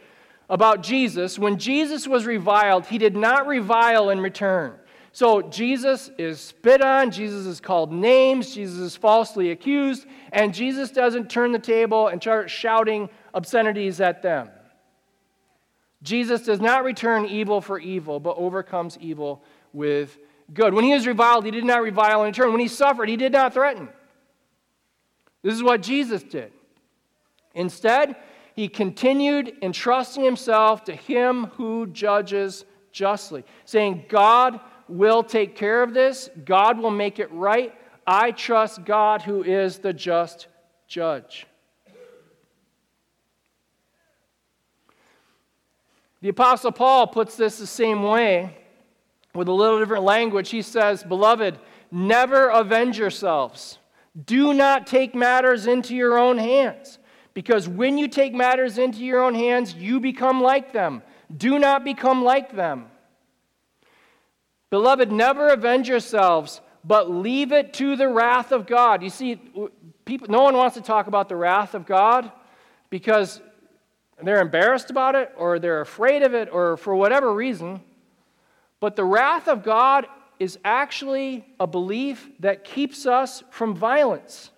about 0.49 0.81
Jesus. 0.81 1.37
When 1.37 1.57
Jesus 1.57 2.07
was 2.07 2.25
reviled, 2.25 2.87
he 2.87 2.97
did 2.97 3.15
not 3.15 3.45
revile 3.45 4.09
in 4.09 4.19
return. 4.19 4.73
So 5.11 5.41
Jesus 5.41 6.11
is 6.17 6.39
spit 6.39 6.81
on, 6.81 7.11
Jesus 7.11 7.45
is 7.45 7.59
called 7.59 7.91
names, 7.91 8.53
Jesus 8.53 8.77
is 8.77 8.95
falsely 8.95 9.51
accused, 9.51 10.05
and 10.31 10.53
Jesus 10.53 10.91
doesn't 10.91 11.29
turn 11.29 11.51
the 11.51 11.59
table 11.59 12.07
and 12.07 12.21
start 12.21 12.49
shouting 12.49 13.09
obscenities 13.33 13.99
at 14.01 14.21
them. 14.21 14.49
Jesus 16.03 16.43
does 16.43 16.61
not 16.61 16.83
return 16.83 17.25
evil 17.25 17.59
for 17.59 17.79
evil, 17.79 18.19
but 18.19 18.37
overcomes 18.37 18.97
evil 19.01 19.43
with 19.73 20.17
good. 20.53 20.73
When 20.73 20.83
he 20.83 20.93
was 20.93 21.07
reviled, 21.07 21.45
he 21.45 21.51
did 21.51 21.65
not 21.65 21.81
revile 21.81 22.23
in 22.23 22.27
return. 22.27 22.51
When 22.51 22.61
he 22.61 22.67
suffered, 22.67 23.09
he 23.09 23.17
did 23.17 23.31
not 23.31 23.53
threaten. 23.53 23.89
This 25.41 25.53
is 25.53 25.63
what 25.63 25.81
Jesus 25.81 26.23
did. 26.23 26.51
Instead, 27.53 28.15
he 28.55 28.67
continued 28.67 29.53
entrusting 29.61 30.23
himself 30.23 30.83
to 30.85 30.95
him 30.95 31.45
who 31.53 31.87
judges 31.87 32.65
justly, 32.91 33.43
saying, 33.65 34.05
God 34.09 34.59
will 34.87 35.23
take 35.23 35.55
care 35.55 35.81
of 35.83 35.93
this. 35.93 36.29
God 36.45 36.79
will 36.79 36.91
make 36.91 37.19
it 37.19 37.31
right. 37.31 37.73
I 38.05 38.31
trust 38.31 38.83
God 38.85 39.21
who 39.21 39.43
is 39.43 39.79
the 39.79 39.93
just 39.93 40.47
judge. 40.87 41.45
The 46.21 46.29
Apostle 46.29 46.71
Paul 46.71 47.07
puts 47.07 47.37
this 47.37 47.59
the 47.59 47.67
same 47.67 48.03
way 48.03 48.57
with 49.33 49.47
a 49.47 49.53
little 49.53 49.79
different 49.79 50.03
language. 50.03 50.49
He 50.49 50.61
says, 50.61 51.03
Beloved, 51.03 51.59
never 51.91 52.49
avenge 52.49 52.97
yourselves. 52.97 53.77
Do 54.25 54.53
not 54.53 54.87
take 54.87 55.13
matters 55.13 55.67
into 55.67 55.95
your 55.95 56.17
own 56.17 56.37
hands, 56.37 56.97
because 57.33 57.67
when 57.67 57.97
you 57.97 58.07
take 58.07 58.33
matters 58.33 58.77
into 58.77 58.99
your 58.99 59.23
own 59.23 59.35
hands, 59.35 59.73
you 59.73 59.99
become 59.99 60.41
like 60.41 60.73
them. 60.73 61.03
Do 61.35 61.59
not 61.59 61.83
become 61.83 62.23
like 62.23 62.55
them. 62.55 62.87
Beloved, 64.71 65.11
never 65.11 65.49
avenge 65.49 65.87
yourselves, 65.87 66.61
but 66.83 67.09
leave 67.09 67.51
it 67.51 67.73
to 67.73 67.95
the 67.95 68.07
wrath 68.07 68.51
of 68.51 68.67
God. 68.67 69.03
You 69.03 69.09
see, 69.09 69.39
people, 70.05 70.27
no 70.29 70.41
one 70.41 70.55
wants 70.55 70.75
to 70.75 70.81
talk 70.81 71.07
about 71.07 71.29
the 71.29 71.35
wrath 71.35 71.75
of 71.75 71.85
God 71.85 72.31
because 72.89 73.41
they're 74.21 74.41
embarrassed 74.41 74.89
about 74.89 75.15
it 75.15 75.31
or 75.37 75.59
they're 75.59 75.81
afraid 75.81 76.23
of 76.23 76.33
it 76.33 76.49
or 76.51 76.77
for 76.77 76.95
whatever 76.95 77.33
reason. 77.33 77.81
But 78.79 78.95
the 78.95 79.03
wrath 79.03 79.47
of 79.47 79.63
God 79.63 80.07
is 80.39 80.57
actually 80.63 81.45
a 81.59 81.67
belief 81.67 82.29
that 82.39 82.63
keeps 82.63 83.05
us 83.05 83.43
from 83.49 83.75
violence. 83.75 84.51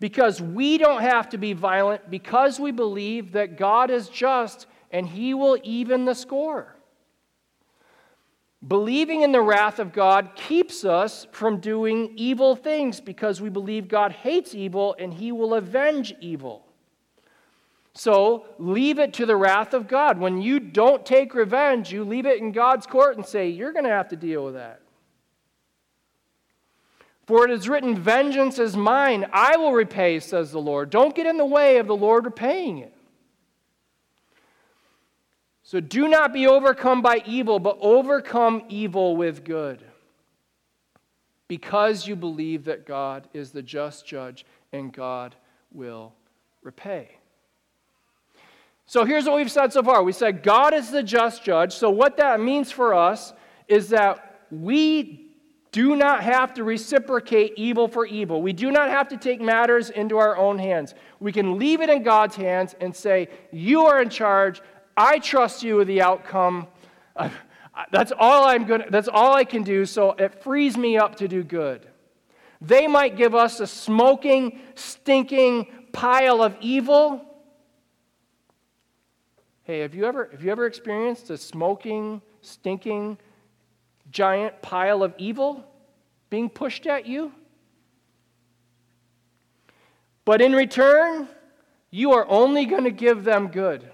Because 0.00 0.40
we 0.40 0.78
don't 0.78 1.02
have 1.02 1.28
to 1.30 1.38
be 1.38 1.52
violent 1.52 2.10
because 2.10 2.58
we 2.58 2.72
believe 2.72 3.32
that 3.32 3.56
God 3.56 3.90
is 3.90 4.08
just 4.08 4.66
and 4.90 5.06
he 5.06 5.34
will 5.34 5.58
even 5.62 6.04
the 6.04 6.14
score. 6.14 6.74
Believing 8.66 9.22
in 9.22 9.32
the 9.32 9.42
wrath 9.42 9.78
of 9.78 9.92
God 9.92 10.30
keeps 10.36 10.84
us 10.84 11.26
from 11.32 11.60
doing 11.60 12.12
evil 12.16 12.56
things 12.56 13.00
because 13.00 13.40
we 13.40 13.50
believe 13.50 13.88
God 13.88 14.12
hates 14.12 14.54
evil 14.54 14.96
and 14.98 15.12
he 15.12 15.32
will 15.32 15.54
avenge 15.54 16.14
evil. 16.20 16.63
So 17.94 18.46
leave 18.58 18.98
it 18.98 19.12
to 19.14 19.26
the 19.26 19.36
wrath 19.36 19.72
of 19.72 19.86
God. 19.86 20.18
When 20.18 20.42
you 20.42 20.58
don't 20.58 21.06
take 21.06 21.34
revenge, 21.34 21.92
you 21.92 22.04
leave 22.04 22.26
it 22.26 22.40
in 22.40 22.50
God's 22.50 22.86
court 22.86 23.16
and 23.16 23.24
say, 23.24 23.48
You're 23.48 23.72
going 23.72 23.84
to 23.84 23.90
have 23.90 24.08
to 24.08 24.16
deal 24.16 24.44
with 24.44 24.54
that. 24.54 24.80
For 27.26 27.44
it 27.44 27.50
is 27.50 27.68
written, 27.68 27.96
Vengeance 27.96 28.58
is 28.58 28.76
mine, 28.76 29.26
I 29.32 29.56
will 29.56 29.72
repay, 29.72 30.18
says 30.20 30.50
the 30.50 30.60
Lord. 30.60 30.90
Don't 30.90 31.14
get 31.14 31.26
in 31.26 31.36
the 31.36 31.46
way 31.46 31.78
of 31.78 31.86
the 31.86 31.96
Lord 31.96 32.24
repaying 32.24 32.78
it. 32.78 32.92
So 35.62 35.80
do 35.80 36.08
not 36.08 36.32
be 36.32 36.46
overcome 36.46 37.00
by 37.00 37.22
evil, 37.24 37.58
but 37.58 37.78
overcome 37.80 38.64
evil 38.68 39.16
with 39.16 39.44
good. 39.44 39.82
Because 41.48 42.06
you 42.06 42.16
believe 42.16 42.64
that 42.64 42.86
God 42.86 43.28
is 43.32 43.52
the 43.52 43.62
just 43.62 44.06
judge 44.06 44.44
and 44.72 44.92
God 44.92 45.34
will 45.72 46.12
repay. 46.62 47.16
So 48.86 49.04
here's 49.04 49.24
what 49.24 49.36
we've 49.36 49.50
said 49.50 49.72
so 49.72 49.82
far. 49.82 50.02
We 50.02 50.12
said 50.12 50.42
God 50.42 50.74
is 50.74 50.90
the 50.90 51.02
just 51.02 51.42
judge. 51.42 51.74
So 51.74 51.90
what 51.90 52.16
that 52.18 52.40
means 52.40 52.70
for 52.70 52.94
us 52.94 53.32
is 53.66 53.88
that 53.88 54.42
we 54.50 55.30
do 55.72 55.96
not 55.96 56.22
have 56.22 56.54
to 56.54 56.64
reciprocate 56.64 57.54
evil 57.56 57.88
for 57.88 58.06
evil. 58.06 58.40
We 58.40 58.52
do 58.52 58.70
not 58.70 58.90
have 58.90 59.08
to 59.08 59.16
take 59.16 59.40
matters 59.40 59.90
into 59.90 60.18
our 60.18 60.36
own 60.36 60.58
hands. 60.58 60.94
We 61.18 61.32
can 61.32 61.58
leave 61.58 61.80
it 61.80 61.90
in 61.90 62.02
God's 62.02 62.36
hands 62.36 62.76
and 62.80 62.94
say, 62.94 63.28
You 63.50 63.86
are 63.86 64.00
in 64.00 64.08
charge. 64.08 64.60
I 64.96 65.18
trust 65.18 65.62
you 65.62 65.76
with 65.76 65.88
the 65.88 66.02
outcome. 66.02 66.68
that's 67.90 68.12
all 68.16 68.46
I'm 68.46 68.66
going 68.66 68.84
that's 68.90 69.08
all 69.08 69.34
I 69.34 69.44
can 69.44 69.62
do, 69.62 69.84
so 69.84 70.12
it 70.12 70.42
frees 70.42 70.76
me 70.76 70.96
up 70.96 71.16
to 71.16 71.26
do 71.26 71.42
good. 71.42 71.88
They 72.60 72.86
might 72.86 73.16
give 73.16 73.34
us 73.34 73.60
a 73.60 73.66
smoking, 73.66 74.60
stinking 74.74 75.66
pile 75.92 76.42
of 76.42 76.56
evil 76.60 77.23
Hey, 79.64 79.80
have 79.80 79.94
you 79.94 80.04
ever, 80.04 80.28
have 80.30 80.44
you 80.44 80.52
ever 80.52 80.66
experienced 80.66 81.30
a 81.30 81.38
smoking, 81.38 82.20
stinking, 82.42 83.16
giant 84.10 84.60
pile 84.60 85.02
of 85.02 85.14
evil 85.16 85.64
being 86.28 86.50
pushed 86.50 86.86
at 86.86 87.06
you? 87.06 87.32
But 90.26 90.42
in 90.42 90.52
return, 90.52 91.28
you 91.90 92.12
are 92.12 92.26
only 92.28 92.66
going 92.66 92.84
to 92.84 92.90
give 92.90 93.24
them 93.24 93.48
good. 93.48 93.90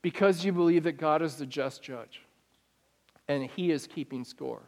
Because 0.00 0.44
you 0.44 0.52
believe 0.52 0.82
that 0.82 0.98
God 0.98 1.22
is 1.22 1.36
the 1.36 1.46
just 1.46 1.82
judge 1.82 2.22
and 3.28 3.44
he 3.44 3.70
is 3.70 3.86
keeping 3.86 4.24
score. 4.24 4.62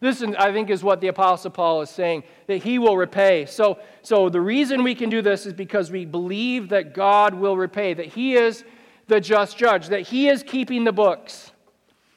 This, 0.00 0.22
I 0.22 0.50
think, 0.50 0.70
is 0.70 0.82
what 0.82 1.02
the 1.02 1.08
Apostle 1.08 1.50
Paul 1.50 1.82
is 1.82 1.90
saying, 1.90 2.24
that 2.46 2.62
he 2.62 2.78
will 2.78 2.96
repay. 2.96 3.44
So, 3.44 3.78
so 4.00 4.30
the 4.30 4.40
reason 4.40 4.82
we 4.82 4.94
can 4.94 5.10
do 5.10 5.20
this 5.20 5.44
is 5.44 5.52
because 5.52 5.90
we 5.90 6.06
believe 6.06 6.70
that 6.70 6.94
God 6.94 7.34
will 7.34 7.56
repay, 7.56 7.92
that 7.92 8.06
he 8.06 8.34
is 8.34 8.64
the 9.08 9.20
just 9.20 9.58
judge, 9.58 9.88
that 9.88 10.02
he 10.02 10.28
is 10.28 10.42
keeping 10.42 10.84
the 10.84 10.92
books, 10.92 11.52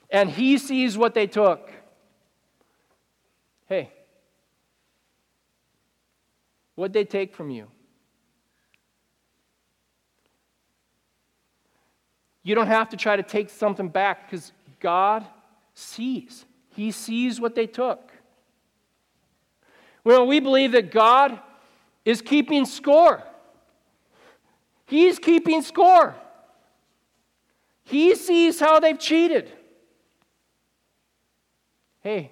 and 0.10 0.30
he 0.30 0.58
sees 0.58 0.98
what 0.98 1.14
they 1.14 1.28
took. 1.28 1.72
Hey, 3.68 3.92
what'd 6.76 6.94
they 6.94 7.04
take 7.04 7.36
from 7.36 7.50
you? 7.50 7.68
You 12.44 12.56
don't 12.56 12.68
have 12.68 12.90
to 12.90 12.98
try 12.98 13.18
to 13.18 13.24
take 13.24 13.50
something 13.50 13.90
back 13.90 14.30
because 14.30 14.54
God 14.80 15.26
sees. 15.74 16.46
He 16.76 16.92
sees 16.92 17.40
what 17.40 17.56
they 17.56 17.68
took. 17.68 18.12
Well, 20.04 20.26
we 20.28 20.40
believe 20.40 20.72
that 20.74 20.92
God 20.92 21.40
is 22.04 22.22
keeping 22.22 22.66
score. 22.66 23.24
He's 24.86 25.20
keeping 25.20 25.62
score. 25.62 26.16
He 27.84 28.16
sees 28.16 28.60
how 28.60 28.80
they've 28.80 29.00
cheated. 29.00 29.52
Hey, 32.02 32.32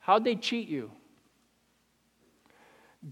how'd 0.00 0.24
they 0.24 0.34
cheat 0.34 0.68
you? 0.68 0.90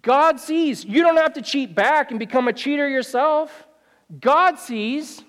God 0.01 0.41
sees. 0.41 0.85
You 0.85 1.03
don't 1.03 1.19
have 1.19 1.35
to 1.35 1.43
cheat 1.43 1.75
back 1.75 2.11
and 2.11 2.19
become 2.19 2.49
a 2.49 2.53
cheater 2.53 2.89
yourself. 2.89 3.67
God 4.21 4.59
sees. 4.59 5.23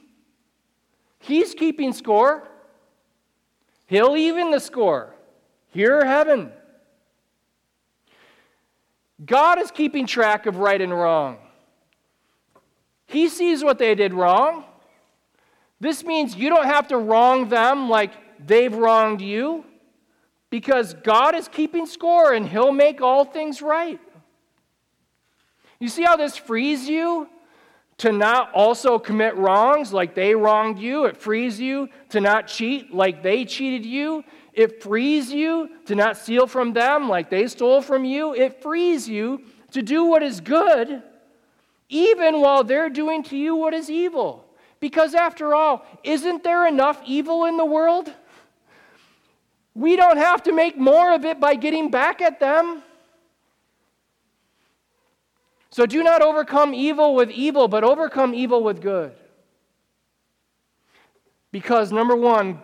He's 1.19 1.53
keeping 1.53 1.91
score. 1.93 2.47
He'll 3.93 4.17
even 4.17 4.49
the 4.49 4.59
score. 4.59 5.13
Here, 5.69 6.03
heaven. 6.03 6.51
God 9.23 9.61
is 9.61 9.69
keeping 9.69 10.07
track 10.07 10.47
of 10.47 10.57
right 10.57 10.81
and 10.81 10.91
wrong. 10.91 11.37
He 13.05 13.29
sees 13.29 13.63
what 13.63 13.77
they 13.77 13.93
did 13.93 14.11
wrong. 14.11 14.63
This 15.79 16.03
means 16.03 16.35
you 16.35 16.49
don't 16.49 16.65
have 16.65 16.87
to 16.87 16.97
wrong 16.97 17.49
them 17.49 17.87
like 17.87 18.13
they've 18.43 18.73
wronged 18.73 19.21
you 19.21 19.63
because 20.49 20.95
God 20.95 21.35
is 21.35 21.47
keeping 21.47 21.85
score 21.85 22.33
and 22.33 22.49
He'll 22.49 22.71
make 22.71 22.99
all 22.99 23.25
things 23.25 23.61
right. 23.61 23.99
You 25.79 25.87
see 25.87 26.01
how 26.01 26.15
this 26.15 26.35
frees 26.35 26.89
you 26.89 27.29
to 27.97 28.11
not 28.11 28.51
also 28.53 28.97
commit 28.97 29.35
wrongs 29.35 29.93
like 29.93 30.15
they 30.15 30.35
wronged 30.35 30.79
you. 30.79 31.05
It 31.05 31.17
frees 31.17 31.59
you 31.59 31.89
to 32.09 32.21
not 32.21 32.47
cheat 32.47 32.93
like 32.93 33.23
they 33.23 33.45
cheated 33.45 33.85
you. 33.85 34.23
It 34.53 34.83
frees 34.83 35.31
you 35.31 35.69
to 35.85 35.95
not 35.95 36.17
steal 36.17 36.47
from 36.47 36.73
them 36.73 37.09
like 37.09 37.29
they 37.29 37.47
stole 37.47 37.81
from 37.81 38.05
you. 38.05 38.33
It 38.33 38.61
frees 38.61 39.07
you 39.07 39.41
to 39.71 39.81
do 39.81 40.05
what 40.05 40.21
is 40.21 40.39
good, 40.39 41.01
even 41.89 42.41
while 42.41 42.63
they're 42.63 42.89
doing 42.89 43.23
to 43.23 43.37
you 43.37 43.55
what 43.55 43.73
is 43.73 43.89
evil. 43.89 44.45
Because 44.79 45.15
after 45.15 45.55
all, 45.55 45.85
isn't 46.03 46.43
there 46.43 46.67
enough 46.67 47.01
evil 47.05 47.45
in 47.45 47.57
the 47.57 47.65
world? 47.65 48.11
We 49.73 49.95
don't 49.95 50.17
have 50.17 50.43
to 50.43 50.51
make 50.51 50.77
more 50.77 51.13
of 51.13 51.25
it 51.25 51.39
by 51.39 51.55
getting 51.55 51.89
back 51.89 52.21
at 52.21 52.39
them. 52.39 52.83
So 55.73 55.87
do 55.87 56.03
not 56.03 56.21
overcome 56.21 56.75
evil 56.75 57.15
with 57.15 57.31
evil, 57.31 57.67
but 57.67 57.83
overcome 57.83 58.35
evil 58.35 58.63
with 58.63 58.79
good. 58.79 59.11
Because, 61.51 61.91
number 61.91 62.15
one, 62.15 62.61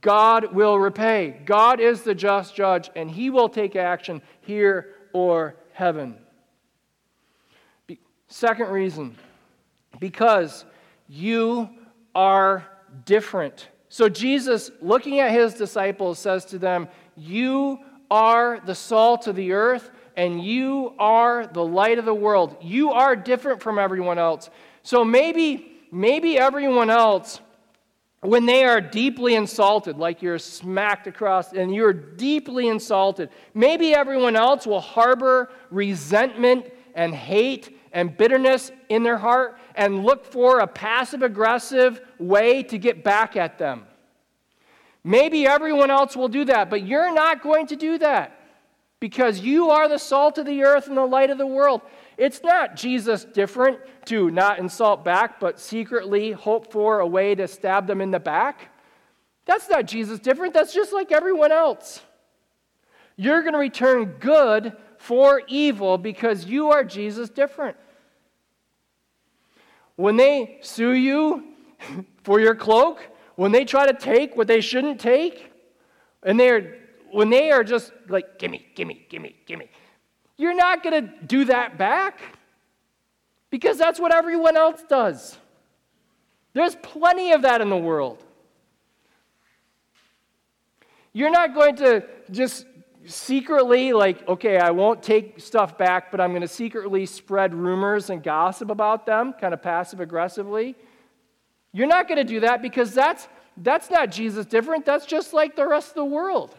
God 0.00 0.52
will 0.52 0.76
repay. 0.76 1.40
God 1.44 1.78
is 1.78 2.02
the 2.02 2.16
just 2.16 2.56
judge, 2.56 2.90
and 2.96 3.08
he 3.08 3.30
will 3.30 3.48
take 3.48 3.76
action 3.76 4.22
here 4.40 4.96
or 5.12 5.54
heaven. 5.72 6.16
Be- 7.86 8.00
Second 8.26 8.70
reason, 8.70 9.16
because 10.00 10.64
you 11.06 11.70
are 12.12 12.66
different. 13.04 13.68
So 13.88 14.08
Jesus, 14.08 14.72
looking 14.82 15.20
at 15.20 15.30
his 15.30 15.54
disciples, 15.54 16.18
says 16.18 16.44
to 16.46 16.58
them, 16.58 16.88
You 17.16 17.78
are 18.10 18.58
the 18.58 18.74
salt 18.74 19.28
of 19.28 19.36
the 19.36 19.52
earth 19.52 19.92
and 20.18 20.44
you 20.44 20.94
are 20.98 21.46
the 21.46 21.64
light 21.64 21.96
of 21.96 22.04
the 22.04 22.12
world. 22.12 22.56
You 22.60 22.90
are 22.90 23.14
different 23.14 23.62
from 23.62 23.78
everyone 23.78 24.18
else. 24.18 24.50
So 24.82 25.04
maybe, 25.04 25.70
maybe 25.92 26.36
everyone 26.36 26.90
else, 26.90 27.40
when 28.22 28.44
they 28.44 28.64
are 28.64 28.80
deeply 28.80 29.36
insulted, 29.36 29.96
like 29.96 30.20
you're 30.20 30.40
smacked 30.40 31.06
across 31.06 31.52
and 31.52 31.72
you're 31.72 31.92
deeply 31.92 32.66
insulted, 32.66 33.30
maybe 33.54 33.94
everyone 33.94 34.34
else 34.34 34.66
will 34.66 34.80
harbor 34.80 35.52
resentment 35.70 36.66
and 36.96 37.14
hate 37.14 37.78
and 37.92 38.16
bitterness 38.16 38.72
in 38.88 39.04
their 39.04 39.18
heart 39.18 39.56
and 39.76 40.04
look 40.04 40.24
for 40.24 40.58
a 40.58 40.66
passive 40.66 41.22
aggressive 41.22 42.00
way 42.18 42.64
to 42.64 42.76
get 42.76 43.04
back 43.04 43.36
at 43.36 43.56
them. 43.56 43.86
Maybe 45.04 45.46
everyone 45.46 45.92
else 45.92 46.16
will 46.16 46.28
do 46.28 46.44
that, 46.46 46.70
but 46.70 46.84
you're 46.84 47.14
not 47.14 47.40
going 47.40 47.68
to 47.68 47.76
do 47.76 47.98
that 47.98 48.37
because 49.00 49.40
you 49.40 49.70
are 49.70 49.88
the 49.88 49.98
salt 49.98 50.38
of 50.38 50.46
the 50.46 50.64
earth 50.64 50.88
and 50.88 50.96
the 50.96 51.04
light 51.04 51.30
of 51.30 51.38
the 51.38 51.46
world. 51.46 51.82
It's 52.16 52.42
not 52.42 52.74
Jesus 52.74 53.24
different 53.24 53.78
to 54.06 54.30
not 54.30 54.58
insult 54.58 55.04
back, 55.04 55.38
but 55.38 55.60
secretly 55.60 56.32
hope 56.32 56.72
for 56.72 56.98
a 56.98 57.06
way 57.06 57.34
to 57.34 57.46
stab 57.46 57.86
them 57.86 58.00
in 58.00 58.10
the 58.10 58.18
back. 58.18 58.74
That's 59.44 59.68
not 59.68 59.86
Jesus 59.86 60.18
different. 60.18 60.52
That's 60.52 60.74
just 60.74 60.92
like 60.92 61.12
everyone 61.12 61.52
else. 61.52 62.00
You're 63.16 63.42
going 63.42 63.54
to 63.54 63.58
return 63.58 64.16
good 64.20 64.76
for 64.98 65.42
evil 65.46 65.96
because 65.96 66.44
you 66.44 66.70
are 66.70 66.84
Jesus 66.84 67.30
different. 67.30 67.76
When 69.96 70.16
they 70.16 70.58
sue 70.60 70.92
you 70.92 71.44
for 72.24 72.40
your 72.40 72.54
cloak, 72.54 73.00
when 73.36 73.52
they 73.52 73.64
try 73.64 73.86
to 73.86 73.94
take 73.94 74.36
what 74.36 74.48
they 74.48 74.60
shouldn't 74.60 75.00
take, 75.00 75.52
and 76.24 76.38
they're 76.38 76.77
when 77.12 77.30
they 77.30 77.50
are 77.50 77.64
just 77.64 77.92
like, 78.08 78.38
gimme, 78.38 78.64
gimme, 78.74 79.06
gimme, 79.08 79.34
gimme, 79.46 79.70
you're 80.36 80.54
not 80.54 80.82
going 80.82 81.04
to 81.04 81.12
do 81.26 81.44
that 81.46 81.78
back 81.78 82.20
because 83.50 83.78
that's 83.78 83.98
what 83.98 84.14
everyone 84.14 84.56
else 84.56 84.82
does. 84.88 85.36
There's 86.54 86.76
plenty 86.76 87.32
of 87.32 87.42
that 87.42 87.60
in 87.60 87.70
the 87.70 87.76
world. 87.76 88.24
You're 91.12 91.30
not 91.30 91.54
going 91.54 91.76
to 91.76 92.04
just 92.30 92.66
secretly, 93.04 93.92
like, 93.92 94.26
okay, 94.28 94.58
I 94.58 94.70
won't 94.70 95.02
take 95.02 95.40
stuff 95.40 95.78
back, 95.78 96.10
but 96.10 96.20
I'm 96.20 96.30
going 96.30 96.42
to 96.42 96.48
secretly 96.48 97.06
spread 97.06 97.54
rumors 97.54 98.10
and 98.10 98.22
gossip 98.22 98.70
about 98.70 99.06
them, 99.06 99.32
kind 99.32 99.54
of 99.54 99.62
passive 99.62 100.00
aggressively. 100.00 100.76
You're 101.72 101.86
not 101.86 102.08
going 102.08 102.18
to 102.18 102.24
do 102.24 102.40
that 102.40 102.60
because 102.62 102.92
that's, 102.92 103.28
that's 103.56 103.90
not 103.90 104.10
Jesus 104.10 104.46
different. 104.46 104.84
That's 104.84 105.06
just 105.06 105.32
like 105.32 105.56
the 105.56 105.66
rest 105.66 105.90
of 105.90 105.94
the 105.94 106.04
world. 106.04 106.54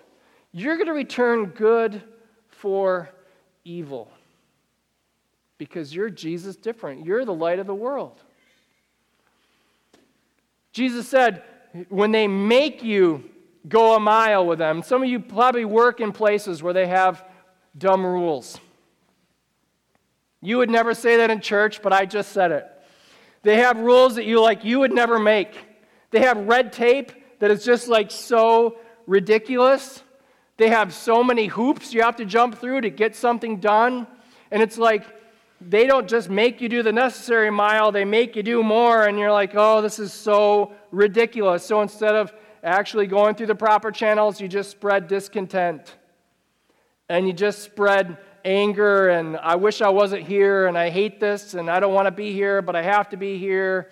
You're 0.51 0.75
going 0.75 0.87
to 0.87 0.93
return 0.93 1.45
good 1.47 2.01
for 2.47 3.09
evil 3.63 4.11
because 5.57 5.93
you're 5.93 6.09
Jesus 6.09 6.55
different. 6.55 7.05
You're 7.05 7.25
the 7.25 7.33
light 7.33 7.59
of 7.59 7.67
the 7.67 7.75
world. 7.75 8.21
Jesus 10.71 11.07
said, 11.07 11.43
when 11.89 12.11
they 12.11 12.27
make 12.27 12.83
you 12.83 13.23
go 13.67 13.95
a 13.95 13.99
mile 13.99 14.45
with 14.45 14.59
them, 14.59 14.81
some 14.81 15.03
of 15.03 15.09
you 15.09 15.19
probably 15.19 15.65
work 15.65 15.99
in 15.99 16.11
places 16.11 16.63
where 16.63 16.73
they 16.73 16.87
have 16.87 17.23
dumb 17.77 18.05
rules. 18.05 18.59
You 20.41 20.57
would 20.57 20.69
never 20.69 20.93
say 20.93 21.17
that 21.17 21.29
in 21.29 21.41
church, 21.41 21.81
but 21.81 21.93
I 21.93 22.05
just 22.05 22.31
said 22.31 22.51
it. 22.51 22.65
They 23.43 23.57
have 23.57 23.77
rules 23.77 24.15
that 24.15 24.25
you 24.25 24.41
like 24.41 24.63
you 24.63 24.79
would 24.79 24.93
never 24.93 25.19
make. 25.19 25.53
They 26.11 26.21
have 26.21 26.37
red 26.37 26.73
tape 26.73 27.11
that 27.39 27.51
is 27.51 27.63
just 27.63 27.87
like 27.87 28.09
so 28.09 28.77
ridiculous. 29.05 30.01
They 30.59 30.67
have 30.67 30.93
so 30.93 31.23
many 31.23 31.47
hoops 31.47 31.93
you 31.93 32.01
have 32.01 32.17
to 32.17 32.25
jump 32.25 32.59
through 32.59 32.81
to 32.81 32.89
get 32.89 33.15
something 33.15 33.61
done. 33.61 34.05
And 34.51 34.61
it's 34.61 34.77
like 34.77 35.05
they 35.61 35.87
don't 35.87 36.05
just 36.05 36.29
make 36.29 36.59
you 36.59 36.67
do 36.67 36.83
the 36.83 36.91
necessary 36.91 37.49
mile, 37.49 37.93
they 37.93 38.03
make 38.03 38.35
you 38.35 38.43
do 38.43 38.61
more. 38.61 39.05
And 39.05 39.17
you're 39.17 39.31
like, 39.31 39.51
oh, 39.55 39.81
this 39.81 39.99
is 39.99 40.11
so 40.11 40.73
ridiculous. 40.91 41.65
So 41.65 41.81
instead 41.81 42.13
of 42.13 42.33
actually 42.61 43.07
going 43.07 43.35
through 43.35 43.45
the 43.45 43.55
proper 43.55 43.89
channels, 43.89 44.41
you 44.41 44.49
just 44.49 44.69
spread 44.69 45.07
discontent. 45.07 45.95
And 47.07 47.25
you 47.25 47.31
just 47.31 47.63
spread 47.63 48.17
anger 48.43 49.09
and 49.09 49.37
I 49.37 49.55
wish 49.55 49.81
I 49.81 49.89
wasn't 49.89 50.23
here 50.23 50.67
and 50.67 50.77
I 50.77 50.89
hate 50.89 51.21
this 51.21 51.53
and 51.53 51.69
I 51.69 51.79
don't 51.79 51.93
want 51.93 52.07
to 52.07 52.11
be 52.11 52.33
here, 52.33 52.61
but 52.61 52.75
I 52.75 52.81
have 52.81 53.07
to 53.09 53.17
be 53.17 53.37
here. 53.37 53.91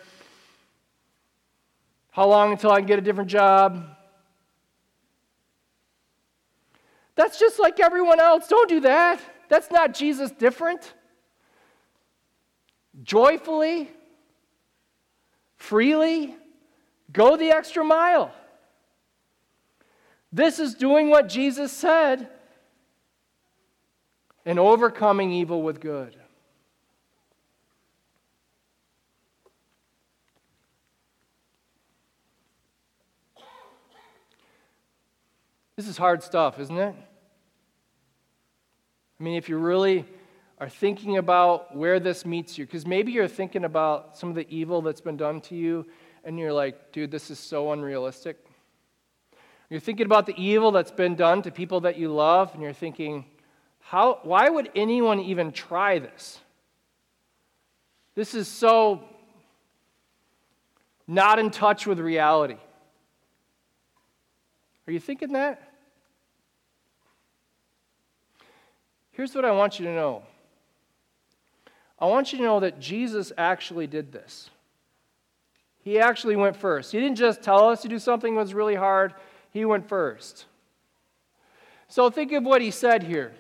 How 2.11 2.27
long 2.27 2.51
until 2.51 2.73
I 2.73 2.79
can 2.79 2.87
get 2.87 2.99
a 2.99 3.01
different 3.01 3.29
job? 3.29 3.96
That's 7.17 7.39
just 7.39 7.59
like 7.59 7.79
everyone 7.79 8.19
else. 8.19 8.47
Don't 8.47 8.69
do 8.69 8.79
that. 8.81 9.19
That's 9.49 9.71
not 9.71 9.93
Jesus 9.93 10.31
different. 10.31 10.93
Joyfully, 13.03 13.89
freely, 15.55 16.35
go 17.11 17.35
the 17.35 17.49
extra 17.49 17.83
mile. 17.83 18.31
This 20.31 20.59
is 20.59 20.75
doing 20.75 21.09
what 21.09 21.27
Jesus 21.27 21.71
said 21.71 22.29
and 24.45 24.59
overcoming 24.59 25.31
evil 25.31 25.63
with 25.63 25.79
good. 25.79 26.15
This 35.75 35.87
is 35.87 35.97
hard 35.97 36.21
stuff, 36.21 36.59
isn't 36.59 36.77
it? 36.77 36.95
I 39.19 39.23
mean, 39.23 39.35
if 39.35 39.49
you 39.49 39.57
really 39.57 40.05
are 40.59 40.69
thinking 40.69 41.17
about 41.17 41.75
where 41.75 41.99
this 41.99 42.25
meets 42.25 42.57
you, 42.57 42.65
because 42.65 42.85
maybe 42.85 43.11
you're 43.11 43.27
thinking 43.27 43.65
about 43.65 44.17
some 44.17 44.29
of 44.29 44.35
the 44.35 44.47
evil 44.49 44.81
that's 44.81 45.01
been 45.01 45.17
done 45.17 45.41
to 45.41 45.55
you, 45.55 45.85
and 46.23 46.37
you're 46.37 46.53
like, 46.53 46.91
dude, 46.91 47.11
this 47.11 47.31
is 47.31 47.39
so 47.39 47.71
unrealistic. 47.71 48.37
You're 49.69 49.79
thinking 49.79 50.05
about 50.05 50.25
the 50.25 50.35
evil 50.41 50.71
that's 50.71 50.91
been 50.91 51.15
done 51.15 51.41
to 51.43 51.51
people 51.51 51.81
that 51.81 51.97
you 51.97 52.11
love, 52.11 52.53
and 52.53 52.61
you're 52.61 52.73
thinking, 52.73 53.25
how, 53.79 54.19
why 54.23 54.49
would 54.49 54.69
anyone 54.75 55.19
even 55.19 55.51
try 55.51 55.99
this? 55.99 56.39
This 58.15 58.33
is 58.33 58.47
so 58.47 59.03
not 61.07 61.39
in 61.39 61.51
touch 61.51 61.87
with 61.87 61.99
reality. 61.99 62.57
Are 64.87 64.93
you 64.93 64.99
thinking 64.99 65.33
that? 65.33 65.61
Here's 69.17 69.33
what 69.33 69.45
I 69.45 69.51
want 69.51 69.79
you 69.79 69.85
to 69.87 69.91
know 69.91 70.21
I 71.99 72.05
want 72.05 72.31
you 72.31 72.37
to 72.37 72.43
know 72.43 72.59
that 72.59 72.79
Jesus 72.79 73.31
actually 73.35 73.87
did 73.87 74.11
this. 74.11 74.51
He 75.83 75.99
actually 75.99 76.35
went 76.35 76.55
first. 76.55 76.91
He 76.91 76.99
didn't 76.99 77.17
just 77.17 77.41
tell 77.41 77.67
us 77.67 77.81
to 77.81 77.87
do 77.87 77.97
something 77.97 78.35
that 78.35 78.41
was 78.41 78.53
really 78.53 78.75
hard, 78.75 79.15
he 79.51 79.65
went 79.65 79.89
first. 79.89 80.45
So 81.87 82.11
think 82.11 82.31
of 82.31 82.43
what 82.43 82.61
he 82.61 82.69
said 82.69 83.01
here. 83.01 83.33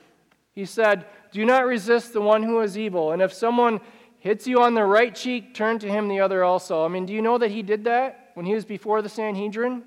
He 0.53 0.65
said, 0.65 1.05
Do 1.31 1.45
not 1.45 1.67
resist 1.67 2.11
the 2.11 2.21
one 2.21 2.41
who 2.41 2.59
is 2.61 2.75
evil. 2.75 3.11
And 3.11 3.21
if 3.21 3.31
someone 3.31 3.79
hits 4.17 4.47
you 4.47 4.63
on 4.63 4.73
the 4.73 4.83
right 4.83 5.13
cheek, 5.13 5.53
turn 5.53 5.77
to 5.79 5.87
him 5.87 6.07
the 6.07 6.21
other 6.21 6.43
also. 6.43 6.83
I 6.83 6.87
mean, 6.87 7.05
do 7.05 7.13
you 7.13 7.21
know 7.21 7.37
that 7.37 7.51
he 7.51 7.61
did 7.61 7.83
that 7.83 8.31
when 8.33 8.47
he 8.47 8.55
was 8.55 8.65
before 8.65 9.03
the 9.03 9.09
Sanhedrin, 9.09 9.83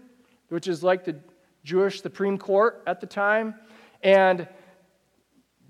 which 0.51 0.69
is 0.69 0.85
like 0.85 1.05
the 1.05 1.17
Jewish 1.65 2.01
Supreme 2.01 2.39
Court 2.39 2.81
at 2.87 3.01
the 3.01 3.09
time? 3.09 3.57
And 4.05 4.47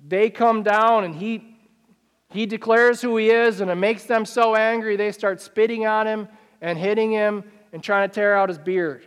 they 0.07 0.31
come 0.31 0.63
down 0.63 1.05
and 1.05 1.15
he, 1.15 1.57
he 2.31 2.47
declares 2.47 3.01
who 3.01 3.17
he 3.17 3.31
is, 3.31 3.61
and 3.61 3.71
it 3.71 3.77
makes 3.77 4.05
them 4.05 4.25
so 4.25 4.55
angry 4.55 4.97
they 4.97 5.13
start 5.13 5.41
spitting 5.41 5.87
on 5.87 6.07
him 6.07 6.29
and 6.61 6.79
hitting 6.79 7.11
him 7.11 7.45
and 7.73 7.83
trying 7.83 8.09
to 8.09 8.15
tear 8.15 8.37
out 8.37 8.49
his 8.49 8.59
beard. 8.59 9.07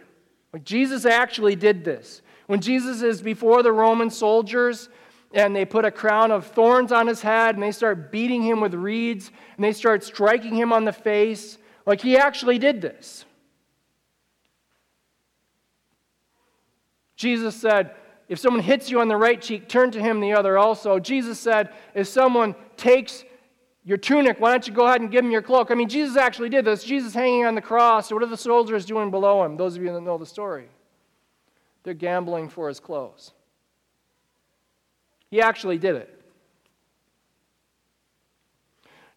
Like 0.52 0.64
Jesus 0.64 1.06
actually 1.06 1.56
did 1.56 1.84
this. 1.84 2.22
When 2.48 2.62
Jesus 2.62 3.02
is 3.02 3.22
before 3.22 3.64
the 3.64 3.72
Roman 3.72 4.10
soldiers 4.10 4.90
and 5.34 5.56
they 5.56 5.66
put 5.66 5.86
a 5.86 5.92
crown 5.92 6.32
of 6.32 6.46
thorns 6.46 6.92
on 6.92 7.08
his 7.08 7.22
head 7.22 7.56
and 7.56 7.64
they 7.64 7.72
start 7.72 8.12
beating 8.12 8.44
him 8.44 8.62
with 8.62 8.74
reeds 8.74 9.32
and 9.56 9.64
they 9.64 9.74
start 9.74 10.04
striking 10.04 10.56
him 10.56 10.72
on 10.72 10.86
the 10.86 10.94
face, 10.94 11.58
like 11.86 12.02
he 12.02 12.18
actually 12.18 12.60
did 12.60 12.82
this. 12.82 13.26
Jesus 17.16 17.56
said, 17.56 17.96
if 18.34 18.40
someone 18.40 18.64
hits 18.64 18.90
you 18.90 19.00
on 19.00 19.08
the 19.08 19.16
right 19.16 19.40
cheek, 19.40 19.70
turn 19.70 19.92
to 19.92 20.02
him 20.02 20.20
the 20.20 20.34
other 20.34 20.58
also. 20.58 20.98
Jesus 20.98 21.40
said, 21.40 21.70
if 21.94 22.08
someone 22.08 22.56
takes 22.78 23.24
your 23.84 23.98
tunic, 23.98 24.40
why 24.40 24.50
don't 24.50 24.68
you 24.68 24.74
go 24.74 24.88
ahead 24.88 25.02
and 25.02 25.12
give 25.12 25.24
him 25.24 25.30
your 25.30 25.44
cloak? 25.44 25.70
I 25.70 25.76
mean, 25.76 25.88
Jesus 25.88 26.18
actually 26.18 26.50
did 26.50 26.66
this. 26.66 26.84
Jesus 26.84 27.14
hanging 27.14 27.46
on 27.46 27.54
the 27.54 27.62
cross. 27.62 28.12
What 28.12 28.24
are 28.24 28.26
the 28.26 28.36
soldiers 28.36 28.88
doing 28.88 29.12
below 29.12 29.44
him? 29.44 29.56
Those 29.56 29.76
of 29.76 29.84
you 29.84 29.94
that 29.94 30.02
know 30.02 30.18
the 30.18 30.26
story. 30.26 30.68
They're 31.84 31.94
gambling 31.94 32.50
for 32.50 32.70
his 32.70 32.80
clothes. 32.80 33.34
He 35.30 35.40
actually 35.40 35.78
did 35.78 35.96
it. 35.96 36.20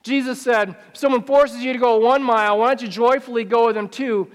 Jesus 0.02 0.42
said, 0.42 0.76
if 0.92 0.98
someone 0.98 1.22
forces 1.22 1.62
you 1.62 1.72
to 1.72 1.78
go 1.78 1.96
one 1.96 2.22
mile, 2.22 2.58
why 2.58 2.68
don't 2.68 2.82
you 2.82 2.88
joyfully 2.88 3.44
go 3.44 3.68
with 3.68 3.76
them 3.76 3.88
two? 3.88 4.30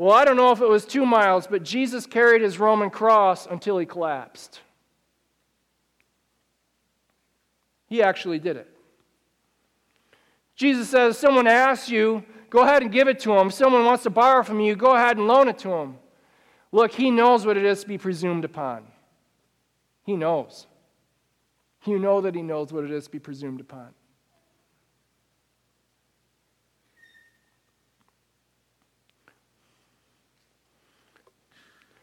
Well, 0.00 0.16
I 0.16 0.24
don't 0.24 0.38
know 0.38 0.50
if 0.50 0.62
it 0.62 0.66
was 0.66 0.86
two 0.86 1.04
miles, 1.04 1.46
but 1.46 1.62
Jesus 1.62 2.06
carried 2.06 2.40
his 2.40 2.58
Roman 2.58 2.88
cross 2.88 3.44
until 3.44 3.76
he 3.76 3.84
collapsed. 3.84 4.60
He 7.86 8.02
actually 8.02 8.38
did 8.38 8.56
it. 8.56 8.66
Jesus 10.56 10.88
says, 10.88 11.18
someone 11.18 11.46
asks 11.46 11.90
you, 11.90 12.24
go 12.48 12.60
ahead 12.60 12.80
and 12.80 12.90
give 12.90 13.08
it 13.08 13.20
to 13.20 13.32
him. 13.34 13.50
Someone 13.50 13.84
wants 13.84 14.04
to 14.04 14.10
borrow 14.10 14.42
from 14.42 14.58
you, 14.58 14.74
go 14.74 14.96
ahead 14.96 15.18
and 15.18 15.26
loan 15.28 15.48
it 15.48 15.58
to 15.58 15.70
him. 15.70 15.98
Look, 16.72 16.92
he 16.92 17.10
knows 17.10 17.44
what 17.44 17.58
it 17.58 17.66
is 17.66 17.82
to 17.82 17.86
be 17.86 17.98
presumed 17.98 18.46
upon. 18.46 18.84
He 20.06 20.16
knows. 20.16 20.66
You 21.84 21.98
know 21.98 22.22
that 22.22 22.34
he 22.34 22.40
knows 22.40 22.72
what 22.72 22.84
it 22.84 22.90
is 22.90 23.04
to 23.04 23.10
be 23.10 23.18
presumed 23.18 23.60
upon. 23.60 23.88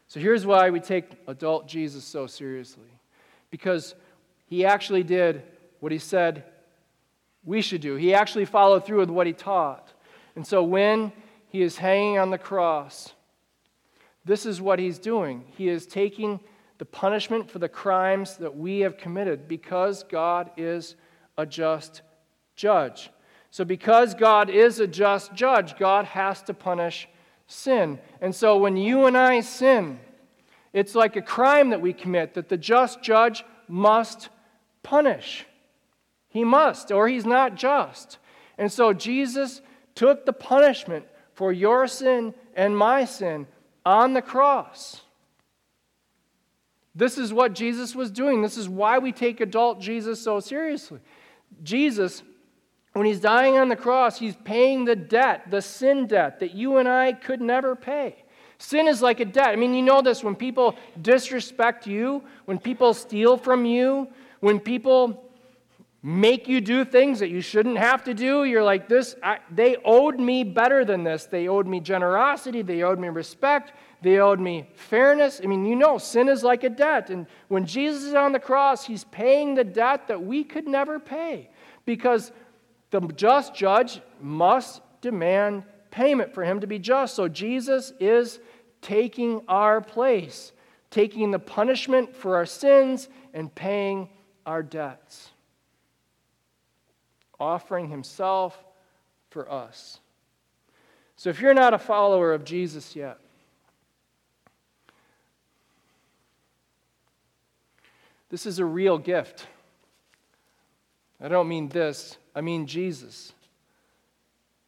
So 0.08 0.20
here's 0.20 0.46
why 0.46 0.70
we 0.70 0.80
take 0.80 1.10
adult 1.26 1.68
Jesus 1.68 2.04
so 2.04 2.26
seriously 2.26 2.88
because 3.50 3.94
he 4.46 4.64
actually 4.64 5.02
did 5.02 5.42
what 5.80 5.92
he 5.92 5.98
said 5.98 6.44
we 7.44 7.62
should 7.62 7.80
do. 7.80 7.96
He 7.96 8.14
actually 8.14 8.44
followed 8.44 8.84
through 8.84 8.98
with 8.98 9.10
what 9.10 9.26
he 9.26 9.32
taught. 9.32 9.92
And 10.34 10.46
so 10.46 10.62
when 10.62 11.12
he 11.48 11.62
is 11.62 11.76
hanging 11.76 12.18
on 12.18 12.30
the 12.30 12.38
cross, 12.38 13.12
this 14.24 14.44
is 14.44 14.60
what 14.60 14.78
he's 14.78 14.98
doing. 14.98 15.44
He 15.56 15.68
is 15.68 15.86
taking 15.86 16.40
the 16.78 16.84
punishment 16.84 17.50
for 17.50 17.58
the 17.58 17.68
crimes 17.68 18.36
that 18.36 18.56
we 18.56 18.80
have 18.80 18.98
committed 18.98 19.48
because 19.48 20.04
God 20.04 20.50
is 20.56 20.94
a 21.36 21.46
just 21.46 22.02
judge. 22.54 23.10
So, 23.50 23.64
because 23.64 24.14
God 24.14 24.50
is 24.50 24.78
a 24.78 24.86
just 24.86 25.34
judge, 25.34 25.78
God 25.78 26.04
has 26.04 26.42
to 26.42 26.54
punish 26.54 27.08
sin. 27.48 27.98
And 28.20 28.32
so, 28.34 28.56
when 28.56 28.76
you 28.76 29.06
and 29.06 29.16
I 29.16 29.40
sin, 29.40 29.98
it's 30.72 30.94
like 30.94 31.16
a 31.16 31.22
crime 31.22 31.70
that 31.70 31.80
we 31.80 31.92
commit 31.92 32.34
that 32.34 32.48
the 32.48 32.56
just 32.56 33.02
judge 33.02 33.44
must 33.66 34.28
punish. 34.84 35.46
He 36.28 36.44
must, 36.44 36.92
or 36.92 37.08
he's 37.08 37.26
not 37.26 37.56
just. 37.56 38.18
And 38.56 38.70
so, 38.70 38.92
Jesus 38.92 39.60
took 39.96 40.24
the 40.24 40.32
punishment 40.32 41.06
for 41.34 41.52
your 41.52 41.88
sin 41.88 42.34
and 42.54 42.76
my 42.76 43.04
sin 43.04 43.46
on 43.84 44.12
the 44.12 44.22
cross. 44.22 45.00
This 46.94 47.16
is 47.16 47.32
what 47.32 47.54
Jesus 47.54 47.94
was 47.94 48.10
doing. 48.10 48.42
This 48.42 48.58
is 48.58 48.68
why 48.68 48.98
we 48.98 49.12
take 49.12 49.40
adult 49.40 49.80
Jesus 49.80 50.20
so 50.20 50.40
seriously. 50.40 50.98
Jesus, 51.62 52.22
when 52.92 53.06
he's 53.06 53.20
dying 53.20 53.58
on 53.58 53.68
the 53.68 53.76
cross, 53.76 54.18
he's 54.18 54.36
paying 54.44 54.84
the 54.84 54.96
debt, 54.96 55.50
the 55.50 55.62
sin 55.62 56.06
debt 56.06 56.40
that 56.40 56.54
you 56.54 56.78
and 56.78 56.88
I 56.88 57.12
could 57.12 57.40
never 57.40 57.76
pay. 57.76 58.24
Sin 58.58 58.88
is 58.88 59.00
like 59.00 59.20
a 59.20 59.24
debt. 59.24 59.48
I 59.48 59.56
mean, 59.56 59.74
you 59.74 59.82
know 59.82 60.02
this 60.02 60.24
when 60.24 60.34
people 60.34 60.76
disrespect 61.00 61.86
you, 61.86 62.22
when 62.46 62.58
people 62.58 62.92
steal 62.92 63.36
from 63.36 63.64
you, 63.64 64.08
when 64.40 64.58
people 64.58 65.28
make 66.02 66.46
you 66.46 66.60
do 66.60 66.84
things 66.84 67.18
that 67.18 67.28
you 67.28 67.40
shouldn't 67.40 67.76
have 67.76 68.04
to 68.04 68.14
do. 68.14 68.44
You're 68.44 68.62
like, 68.62 68.88
this, 68.88 69.16
I, 69.22 69.38
they 69.50 69.76
owed 69.84 70.18
me 70.18 70.44
better 70.44 70.84
than 70.84 71.02
this. 71.02 71.26
They 71.26 71.48
owed 71.48 71.66
me 71.66 71.80
generosity. 71.80 72.62
They 72.62 72.82
owed 72.82 72.98
me 72.98 73.08
respect. 73.08 73.72
They 74.00 74.18
owed 74.18 74.38
me 74.38 74.68
fairness. 74.74 75.40
I 75.42 75.46
mean, 75.46 75.66
you 75.66 75.74
know, 75.74 75.98
sin 75.98 76.28
is 76.28 76.44
like 76.44 76.62
a 76.62 76.68
debt. 76.68 77.10
And 77.10 77.26
when 77.48 77.66
Jesus 77.66 78.04
is 78.04 78.14
on 78.14 78.32
the 78.32 78.38
cross, 78.38 78.86
he's 78.86 79.04
paying 79.04 79.54
the 79.54 79.64
debt 79.64 80.06
that 80.08 80.22
we 80.22 80.44
could 80.44 80.68
never 80.68 81.00
pay 81.00 81.50
because 81.84 82.30
the 82.90 83.00
just 83.00 83.54
judge 83.54 84.00
must 84.20 84.80
demand 85.00 85.64
payment 85.90 86.34
for 86.34 86.44
him 86.44 86.60
to 86.60 86.66
be 86.66 86.78
just. 86.78 87.14
So 87.14 87.28
Jesus 87.28 87.92
is 88.00 88.40
taking 88.82 89.42
our 89.48 89.80
place, 89.80 90.52
taking 90.90 91.30
the 91.30 91.38
punishment 91.38 92.14
for 92.14 92.36
our 92.36 92.46
sins 92.46 93.08
and 93.34 93.54
paying 93.54 94.08
our 94.46 94.62
debts 94.62 95.30
offering 97.40 97.88
himself 97.88 98.64
for 99.30 99.50
us. 99.50 100.00
So 101.16 101.30
if 101.30 101.40
you're 101.40 101.54
not 101.54 101.74
a 101.74 101.78
follower 101.78 102.32
of 102.32 102.44
Jesus 102.44 102.94
yet, 102.96 103.18
this 108.30 108.46
is 108.46 108.58
a 108.58 108.64
real 108.64 108.98
gift. 108.98 109.46
I 111.20 111.28
don't 111.28 111.48
mean 111.48 111.68
this, 111.68 112.16
I 112.38 112.40
mean 112.40 112.66
Jesus. 112.66 113.32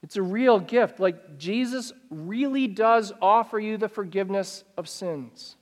It's 0.02 0.16
a 0.16 0.22
real 0.22 0.58
gift. 0.58 0.98
Like 0.98 1.38
Jesus 1.38 1.92
really 2.10 2.66
does 2.66 3.12
offer 3.22 3.58
you 3.58 3.76
the 3.76 3.88
forgiveness 3.88 4.64
of 4.76 4.88
sins 4.88 5.56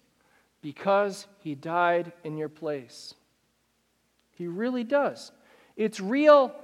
because 0.63 1.27
he 1.41 1.55
died 1.55 2.13
in 2.25 2.37
your 2.37 2.49
place. 2.49 3.15
He 4.33 4.47
really 4.47 4.85
does. 4.85 5.33
It's 5.77 6.01
real 6.01 6.55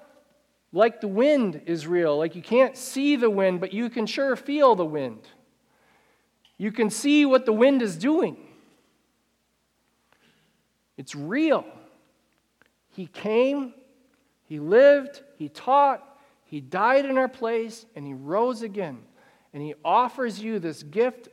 like 0.73 1.01
the 1.01 1.09
wind 1.09 1.63
is 1.67 1.87
real. 1.87 2.17
Like 2.17 2.35
you 2.35 2.43
can't 2.43 2.77
see 2.77 3.17
the 3.17 3.31
wind, 3.31 3.61
but 3.61 3.73
you 3.73 3.91
can 3.91 4.07
sure 4.07 4.37
feel 4.37 4.75
the 4.75 4.85
wind. 4.85 5.29
You 6.57 6.73
can 6.73 6.91
see 6.91 7.27
what 7.27 7.47
the 7.47 7.53
wind 7.53 7.83
is 7.83 7.97
doing. 7.97 8.37
It's 10.97 11.15
real. 11.15 11.65
He 12.91 13.07
came, 13.07 13.75
He 14.45 14.61
lived, 14.61 15.23
He 15.37 15.49
taught, 15.49 16.19
He 16.45 16.61
died 16.61 17.05
in 17.05 17.19
our 17.19 17.29
place, 17.29 17.87
and 17.95 18.07
He 18.07 18.15
rose 18.15 18.63
again. 18.63 18.99
And 19.53 19.63
He 19.63 19.75
offers 19.85 20.41
you 20.41 20.59
this 20.59 20.83
gift 20.83 21.29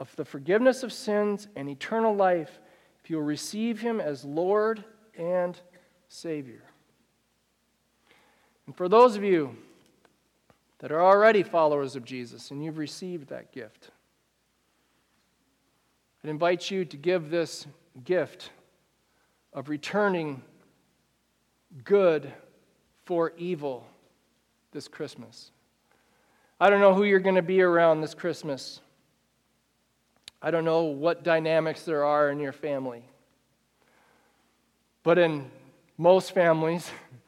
of 0.00 0.14
the 0.16 0.24
forgiveness 0.24 0.82
of 0.82 0.92
sins 0.92 1.48
and 1.56 1.68
eternal 1.68 2.14
life 2.14 2.60
if 3.02 3.10
you'll 3.10 3.22
receive 3.22 3.80
Him 3.80 4.00
as 4.00 4.24
Lord 4.24 4.84
and 5.16 5.58
Savior. 6.08 6.62
And 8.66 8.76
for 8.76 8.88
those 8.88 9.16
of 9.16 9.24
you 9.24 9.56
that 10.78 10.92
are 10.92 11.02
already 11.02 11.42
followers 11.42 11.96
of 11.96 12.04
Jesus 12.04 12.50
and 12.50 12.62
you've 12.62 12.78
received 12.78 13.28
that 13.28 13.50
gift, 13.50 13.90
I'd 16.22 16.30
invite 16.30 16.70
you 16.70 16.84
to 16.84 16.96
give 16.96 17.30
this 17.30 17.66
gift 18.04 18.50
of 19.52 19.68
returning 19.68 20.42
good 21.84 22.32
for 23.08 23.32
evil 23.38 23.86
this 24.70 24.86
Christmas. 24.86 25.50
I 26.60 26.68
don't 26.68 26.80
know 26.80 26.92
who 26.92 27.04
you're 27.04 27.18
going 27.18 27.36
to 27.36 27.42
be 27.42 27.62
around 27.62 28.02
this 28.02 28.12
Christmas. 28.12 28.80
I 30.42 30.50
don't 30.50 30.64
know 30.64 30.82
what 30.82 31.24
dynamics 31.24 31.82
there 31.82 32.04
are 32.04 32.30
in 32.30 32.38
your 32.38 32.52
family. 32.52 33.02
But 35.02 35.18
in 35.18 35.50
most 35.96 36.32
families, 36.32 36.88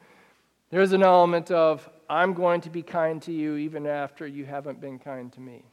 There's 0.71 0.93
an 0.93 1.03
element 1.03 1.51
of, 1.51 1.88
I'm 2.09 2.33
going 2.33 2.61
to 2.61 2.71
be 2.71 2.83
kind 2.83 3.21
to 3.23 3.33
you 3.33 3.57
even 3.57 3.87
after 3.88 4.25
you 4.25 4.45
haven't 4.47 4.81
been 4.81 5.01
kind 5.01 5.33
to 5.33 5.40
me. 5.40 5.64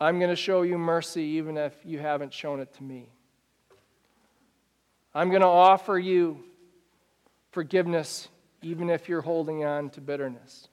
I'm 0.00 0.20
going 0.20 0.30
to 0.30 0.36
show 0.36 0.62
you 0.62 0.78
mercy 0.78 1.22
even 1.22 1.56
if 1.56 1.74
you 1.84 1.98
haven't 1.98 2.32
shown 2.32 2.60
it 2.60 2.72
to 2.74 2.84
me. 2.84 3.08
I'm 5.12 5.30
going 5.30 5.40
to 5.40 5.48
offer 5.48 5.98
you 5.98 6.44
forgiveness 7.50 8.28
even 8.62 8.90
if 8.90 9.08
you're 9.08 9.20
holding 9.20 9.64
on 9.64 9.90
to 9.90 10.00
bitterness. 10.00 10.68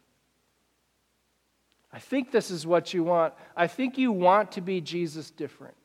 I 1.93 1.99
think 1.99 2.31
this 2.31 2.51
is 2.51 2.67
what 2.67 2.93
you 2.93 3.03
want. 3.03 3.33
I 3.55 3.67
think 3.67 3.97
you 3.97 4.11
want 4.11 4.51
to 4.53 4.61
be 4.61 4.81
Jesus 4.81 5.31
different. 5.31 5.75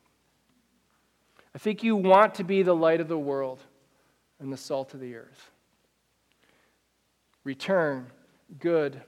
I 1.55 1.57
think 1.57 1.83
you 1.83 1.95
want 1.95 2.35
to 2.35 2.43
be 2.43 2.63
the 2.63 2.75
light 2.75 3.01
of 3.01 3.07
the 3.07 3.17
world 3.17 3.59
and 4.39 4.51
the 4.51 4.57
salt 4.57 4.93
of 4.93 4.99
the 4.99 5.15
earth 5.15 5.51
return 7.43 8.07
good 8.59 9.01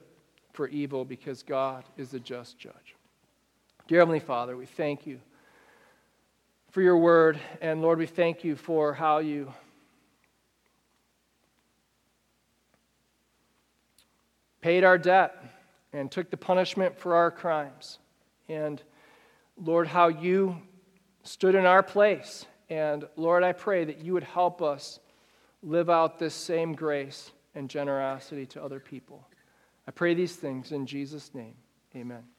for 0.52 0.68
evil 0.68 1.04
because 1.04 1.42
God 1.42 1.84
is 1.96 2.14
a 2.14 2.20
just 2.20 2.58
judge. 2.58 2.96
Dear 3.86 4.00
Heavenly 4.00 4.20
Father, 4.20 4.56
we 4.56 4.66
thank 4.66 5.06
you 5.06 5.20
for 6.70 6.80
your 6.80 6.98
word. 6.98 7.38
And 7.60 7.82
Lord, 7.82 7.98
we 7.98 8.06
thank 8.06 8.44
you 8.44 8.56
for 8.56 8.94
how 8.94 9.18
you 9.18 9.52
paid 14.64 14.82
our 14.82 14.96
debt 14.96 15.44
and 15.92 16.10
took 16.10 16.30
the 16.30 16.38
punishment 16.38 16.98
for 16.98 17.14
our 17.16 17.30
crimes. 17.30 17.98
And 18.48 18.82
Lord, 19.62 19.86
how 19.86 20.08
you 20.08 20.56
stood 21.22 21.54
in 21.54 21.66
our 21.66 21.82
place. 21.82 22.46
And 22.70 23.04
Lord, 23.16 23.42
I 23.42 23.52
pray 23.52 23.84
that 23.84 23.98
you 23.98 24.14
would 24.14 24.24
help 24.24 24.62
us 24.62 25.00
live 25.62 25.90
out 25.90 26.18
this 26.18 26.34
same 26.34 26.74
grace 26.74 27.30
and 27.54 27.68
generosity 27.68 28.46
to 28.46 28.64
other 28.64 28.80
people. 28.80 29.28
I 29.86 29.90
pray 29.90 30.14
these 30.14 30.34
things 30.34 30.72
in 30.72 30.86
Jesus' 30.86 31.34
name. 31.34 31.56
Amen. 31.94 32.33